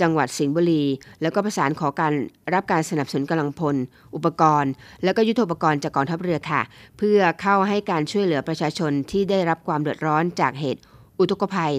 [0.00, 0.84] จังหวัดสิงห์บุรี
[1.22, 2.12] แล้วก็ประสานขอการ
[2.54, 3.76] รับการสนับสนุนกำลังพล
[4.14, 4.72] อุปกรณ์
[5.04, 6.62] แล้วก็ยุทโธปกรณ์จากกองทัพเรือค่ะ
[6.98, 10.80] เพื่อเข้าให้การช่วยเหลือประชาชนที่ได้รับความเดือดร้อนจากเหตุ
[11.20, 11.74] อุทกภัย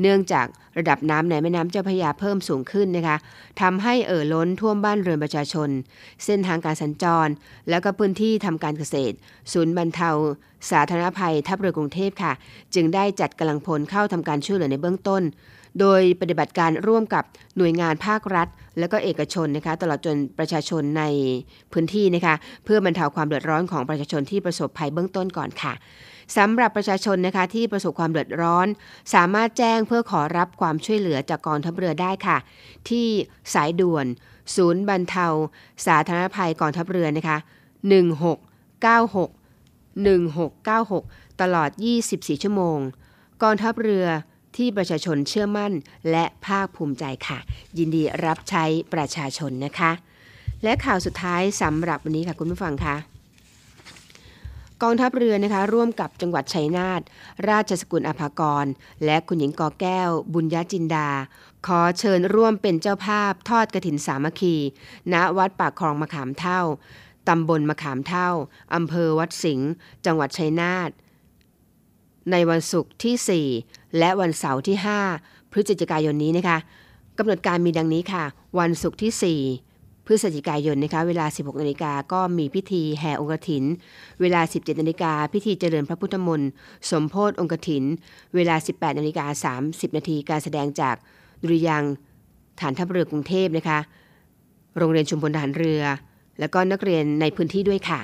[0.00, 0.46] เนื่องจาก
[0.78, 3.16] ระดับน้ำในแม่น้ำเจ้าพระยาเพิ่มสูงขึ้นนะคะ
[3.62, 5.68] ทำให้เอ่อล้นท่วมบ้านเรือนประชาชน
[6.24, 7.28] เส้นทางการสัญจร
[7.70, 9.14] แล้วก็พื้นที่ทำการเกษตร
[9.52, 10.10] ศูนย์บรรเทา
[10.70, 12.32] สาธารณภัยทัพเรือกรุงเทพค่ะ
[12.74, 15.22] จึงได้จัดกำลังพลเข้าทำการช่วยเหลือในเบื้องต้น
[15.80, 17.24] โดยปฏิบัติการร่วมกับ
[17.56, 21.04] หน่วยงานภาครัฐ และก็เอกชนนะคะตลอดจนประชาชนใน
[21.72, 22.34] พื้นที่นะคะ
[22.64, 25.72] เพื่อบรรเทาความเดือดร้อนของประชาชนที่ประสบภัยเบื้องต้นก่อนค่ะ
[26.36, 28.66] สำหรับประชาชนนะคะที่ประสบความเดือดร้อน
[29.14, 32.38] สามารถแจ้งเพื่อขอรับความช่วยเหลือจากกองทัพเรือได้ค่ะ
[32.88, 33.06] ที่
[33.54, 34.06] สายด่วน
[34.54, 35.26] ศูนย์บรรเทา
[35.86, 37.38] สาธารณภัยกองทัพเรือนะคะ
[38.24, 41.70] 1696 1696 ตลอด
[42.06, 42.78] 24 ชั่วโมง
[43.42, 44.06] กองทัพเรือ
[44.56, 45.72] ที่ประชาชนเชื่อมั่น
[46.10, 47.38] และภาคภูมิใจค่ะ
[47.78, 48.64] ยินดีรับใช้
[48.94, 49.92] ประชาชนนะคะ
[50.64, 52.96] และข่าวสุดท้ายสำหรับวันนี้ค่ะคุณผู้ฟังคะ
[54.82, 57.00] กองทัพเรือนะคะร่วมกับจังหวัดชัยนาท
[57.48, 58.66] ราชสกุลอภากร
[59.04, 61.08] และคุณหญิงกอแก้ว บุญญาจินดา
[61.66, 64.56] ขอเชิญร่วมเป็นเจ้าภาพทอดกระถินสามัคคี
[65.12, 66.60] ณวัดปากคลองมะขามเท่า
[67.28, 68.28] ตำบลมะขามเท่า
[68.74, 69.70] อำเภอวัดสิงห์
[70.06, 70.90] จังหวัดชัยนาท
[72.30, 74.76] ในวันศุกร์ที่ 4 และวันเสาร์ที่
[75.14, 76.58] 5 พฤศจิกายนนี้นะคะ
[77.18, 78.24] กำหนดการมีดังนี้ค่ะ
[78.58, 79.65] วันศุกร์ที่ 4
[80.06, 83.64] พฤศจิกายนนะคะเวลา 16นาฬิกาก็มีพิธีแห่องค์กฐิน
[84.20, 86.50] เวลา 17นาฬิกาพิธีเจริญพระพุทธมนต์
[86.90, 87.84] สมโพธิองค์กฐิน
[88.34, 90.96] เวลา 18นาฬิกา30นาทีการแสดงจาก
[91.42, 91.82] ดุริยาง
[92.60, 93.78] ฐานทัพเรือกรุงเทพนะคะ
[94.78, 95.82] โรงเรียนชุมพลทหารเรือ
[96.40, 98.00] แล้วก็นักเรียนในพื้นที่ด้วยค่ะ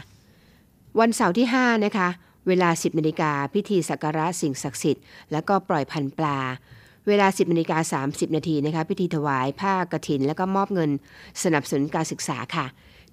[1.01, 2.09] วันเสาร์ที่ 5 นะคะ
[2.49, 6.39] เวลา 10นาฬิกาพิธีสักการะสิ่งศักดิ์สิทธิ์ แล้วก็ปล่อยพันปลา
[7.09, 10.91] เวลา 10นาฬิกา30 นาทีนะคะพิธีถวายผ้ากฐิน แล้วก็มอบเงิน
[11.43, 12.67] สนับสนุนการศึกษาค่ะ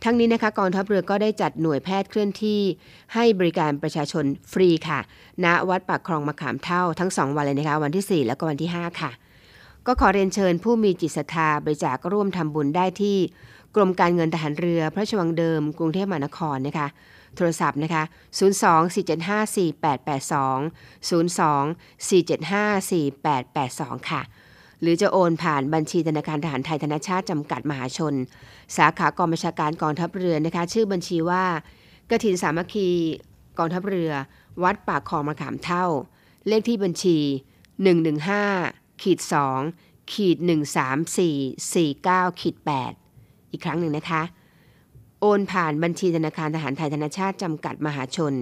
[0.04, 2.62] ทั้งนี้นะคะกองทัพเรือก็ได้จัดหน่วยแพทย์เคลื่อนที่
[3.14, 5.00] ให้บริการประชาชนฟรีค่ะ
[5.46, 9.12] ณวัดปากคลองมะขามเท่าทั้ง 2 วันเลยนะคะวันที่ 4 แล้วก็วันที่ 5 ค่ะ
[9.88, 13.18] ก็ขอเรียนเชิญผู้มีจิตศรัทธาบริจาคร่วมทำบุญได้ที่
[13.76, 16.88] กรมการเงินทหารเรือ พระชวังเดิม กรุงเทพมหานครนะคะ
[17.36, 18.04] โทรศัพท์นะคะ
[18.40, 18.42] 02
[18.96, 20.62] 475 4882
[21.10, 24.22] 02 475 4882 ค่ะ
[24.82, 28.14] หรือจะโอนผ่านบัญชีธนาคารทหารไทยธนชาติจำกัดมหาชน
[28.78, 31.46] สาขากองบัญชาการกองทัพเรือนะคะ ชื่อบัญชีว่า
[32.10, 32.90] กฐินสามัคคี
[33.58, 34.12] กองทัพเรือ
[34.64, 35.86] วัดปากคลองมะขามเท่า
[36.48, 37.18] เลขที่บัญชี
[38.10, 39.20] 115ขีด
[39.66, 40.38] 2ขีด
[41.20, 42.56] 13449ขีด
[43.04, 44.22] 8อีกครั้งหนึ่งนะคะ
[45.22, 48.34] โอนผ่านบัญชีธนาคารทหารไทยธนชาติจำกัดมหาชน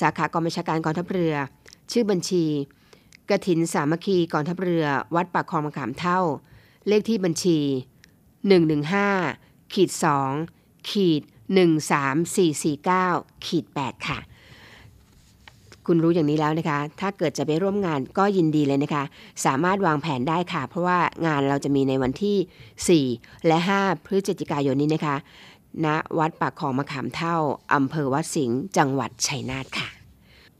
[0.00, 1.34] สาขากองบัญชาการกองทัพเรือ
[1.92, 2.44] ชื่อบัญชี
[3.30, 6.20] กฐินสามัคคีกองทัพเรือ วัดปากคลองมะขามเท่า
[6.88, 7.58] เลขที่บัญชี
[8.66, 9.90] 115ขีด
[10.40, 11.22] 2ขีด
[12.52, 14.18] 13449ขีด8ค่ะ
[15.86, 19.04] คุณรู้อย่างนี้แล้วนะคะ ถ้าเกิดจะไปร่วมงานก็ยินดีเลยนะคะ
[19.44, 25.16] สามารถวางแผนได้ค่ะ เพราะว่างานเราจะมีในวันที่ 4 และ 5 พฤศจิกายนนี้นะคะ
[25.84, 25.86] ณ
[26.18, 27.36] วัดปากคลองมะขามเท่า
[27.74, 29.88] อำเภอวัดสิงห์จังหวัดชัยนาทค่ะ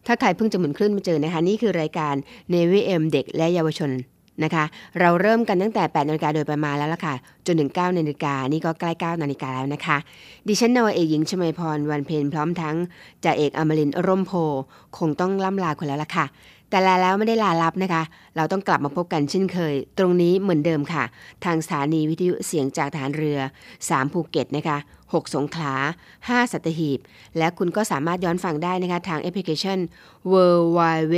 [0.07, 2.15] ถ้าใครเพิ่งจะหมุนคลื่นมาเจอนะคะ นี่คือรายการ
[2.53, 3.91] Navy M เด็กและเยาวชน
[4.45, 4.65] นะคะ
[5.01, 7.15] เราเริ่มกันตั้งแต่ 8นาฬิกาโดยประมาณแล้วล่ะค่ะ
[7.47, 9.97] จนถึง9นาฬิกานี่ก็ใกล้ 9นาฬิกาแล้วนะคะ
[10.49, 12.77] ดิฉันนวเอกหญิงชมาพรวันเพ็ญพร้อมทั้ง
[13.25, 14.33] จ่าเอกอมรินร์ร่มโพ
[14.99, 16.27] คงต้องล่ำลาคนแล้วล่ะค่ะ
[16.73, 18.03] แต่ลาแล้วไม่ได้ลาลับนะคะ
[18.37, 21.05] เราต้องกลับมาพบกันเช่นเคย ตรงนี้เหมือนเดิมค่ะ
[21.45, 23.39] ทางสถานีวิทยุเสียงจากฐานเรือ
[23.81, 25.75] 3 ภูเก็ตนะคะ 6 สงขลา
[26.17, 26.99] 5 สัตหีบ
[27.39, 29.79] และคุณก็สามารถย้อนฟังได้นะคะ ทางแอปพลิเคชัน
[30.33, 30.35] w
[30.77, 30.81] w
[31.13, 31.17] w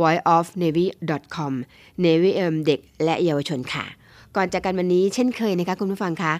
[0.00, 0.86] v o i o f n a v y
[1.34, 1.52] c o m
[2.04, 2.30] Navy
[2.66, 3.84] เด็กและเยาวชนค่ะ
[4.36, 6.32] ก่อนจากกันวันนี้เช่นเคยนะคะคุณผู้ฟังคะ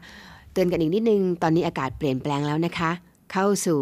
[0.53, 2.91] เตือนกันอีกนิดนึง ตอนนี้อากาศเปลี่ยนแปลงแล้วนะคะ
[3.33, 3.81] เข้าสู่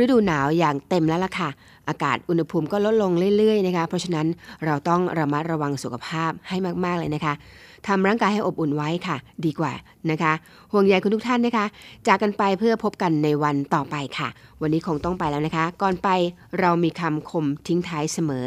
[0.00, 1.48] ฤดูหนาวอย่างเต็มแล้วล่ะค่ะ
[1.88, 4.26] อากาศอุณหภูมิก็ลดลงเรื่อยๆนะคะเพราะฉะนั้น
[4.64, 7.34] เราต้องระมัดระวังสุขภาพให้มากๆเลยนะคะ
[7.86, 9.16] ทำร่างกายให้อบอุ่นไว้ค่ะ
[9.46, 9.72] ดีกว่า
[10.10, 10.32] นะคะ
[10.72, 11.66] ห่วงใยคุณทุกท่านนะคะ
[12.06, 14.28] จากกันไปเพื่อพบกันในวันต่อไปค่ะ
[14.60, 16.08] วันนี้คงต้องไปแล้วนะคะ ก่อนไป
[16.60, 18.46] เรามีคำคมทิ้งท้ายเสมอ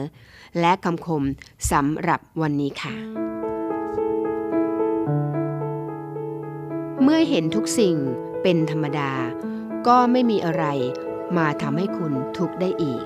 [0.59, 1.23] และคำคม
[1.71, 2.93] สำหรับวันนี้ค่ะ
[7.03, 7.95] เมื่อเห็นทุกสิ่ง
[8.41, 9.11] เป็นธรรมดา
[9.87, 10.65] ก็ไม่มีอะไร
[11.37, 13.05] มาทำให้คุณทุกข์ได้อีก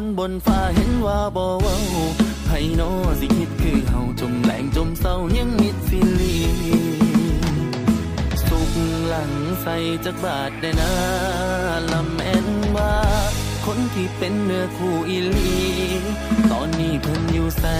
[0.00, 1.76] คนบนฟ้าเห็นว่าบ่เว้า
[2.44, 2.90] ไผนอ
[3.20, 6.38] สิคิดคือเฮาจมแหลงจมเศร้ายังมิดสิลี
[8.48, 8.70] สุก
[9.06, 9.32] หลัง
[9.62, 10.92] ใส่จักบาทได้นะ
[11.92, 12.46] ลำแม่น
[12.76, 12.94] ว่า
[13.66, 15.58] คนที่เป็นเนื้อคู่อีลี
[16.50, 17.78] ตอนนี้เพิ่นอยู่ใส่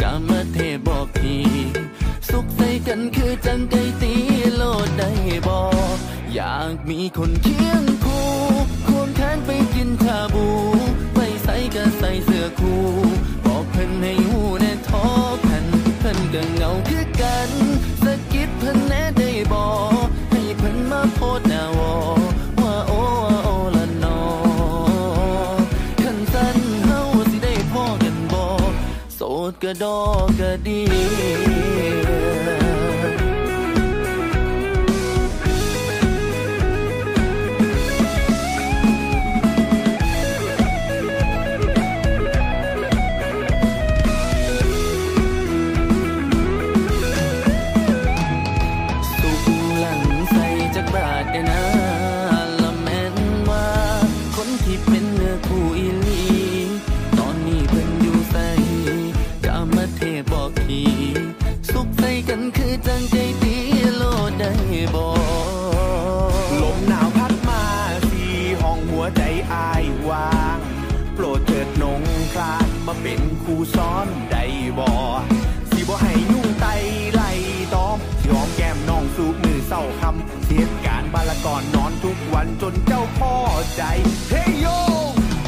[0.00, 1.38] กามเทบอกที
[2.28, 4.14] สุขใส่กันคือจังไก่ตี
[4.56, 5.10] โลดได้
[5.48, 5.64] บอ
[5.94, 5.96] ก
[6.34, 8.26] อยากมีคนเคียงคู่
[8.86, 10.48] ควงแขนไปกินชาบู
[11.74, 12.84] ก็ใส่เสื้อคู่
[13.44, 15.06] บอกเพิ่นให้หูแน่ท้อ
[15.48, 15.64] กัน
[15.98, 17.50] เพิ่นก็เหงาคือกัน
[18.02, 19.70] สะกิดเพิ่นแน่ได้บอ
[20.04, 21.94] กให้เพิ่นมาโพดหน้าวอ
[22.60, 24.20] ว่าโอ้ว่าโอ้ละนอ
[26.02, 27.00] คันสั้นเฮา
[27.30, 28.42] สิได้พ่อกันบ่
[29.14, 30.82] โสดก็ดอกก็ดี
[83.76, 83.82] ใจ
[84.30, 84.66] เฮ้ยโย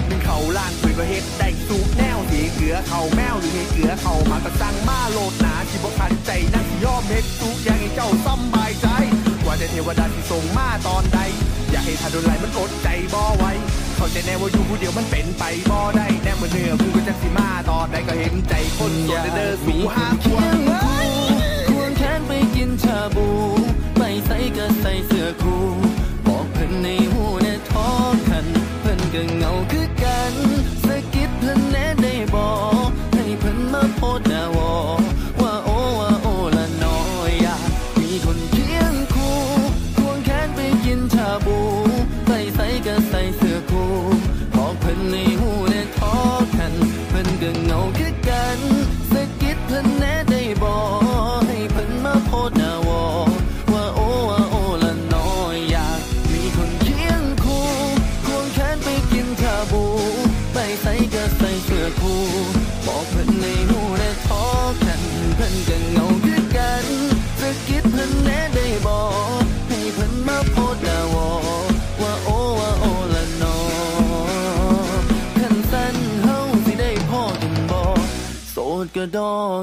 [0.07, 8.89] หนึ่งเขาล้านปืนก็เฮ็ดได้สูบแนวสีเกลือเขาแมวหรือให้เกลือเขามาก็สั่งมาโลดหนาที่บ่คันใจนักสิยอมเฮ็ดทุกอย่างให้เจ้าสำบายใจ
[9.47, 11.19] ว่าแต่เทวดาที่ส่งมาตอนใด
[11.71, 13.45] อยากให้ทาโดนไหลมันอดใจบ่ไหว
[13.97, 21.09] เข้าใจแน่ว่าอยู่ผู้เดียวมันเป็นไปบ่ได้แน่เมื่อเนื้อกูก็จักสิมาตอนใดก็เห็นใจคนโสดเด้อสู่หาควงเอ้ย
[21.69, 23.29] ควงแขนไปกินชาบู
[23.99, 25.65] ไปใส่ก็ใส่เสื้อคู่
[26.27, 27.89] บอกเพิ่นในหูแน่ ท้อ
[28.29, 28.47] กัน
[28.81, 30.78] เพิ่นก็เหงาคือกัน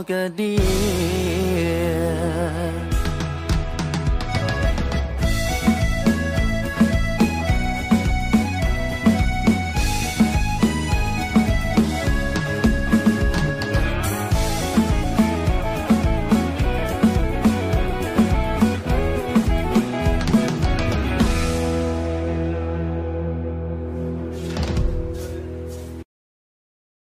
[0.10, 0.54] ก็ดี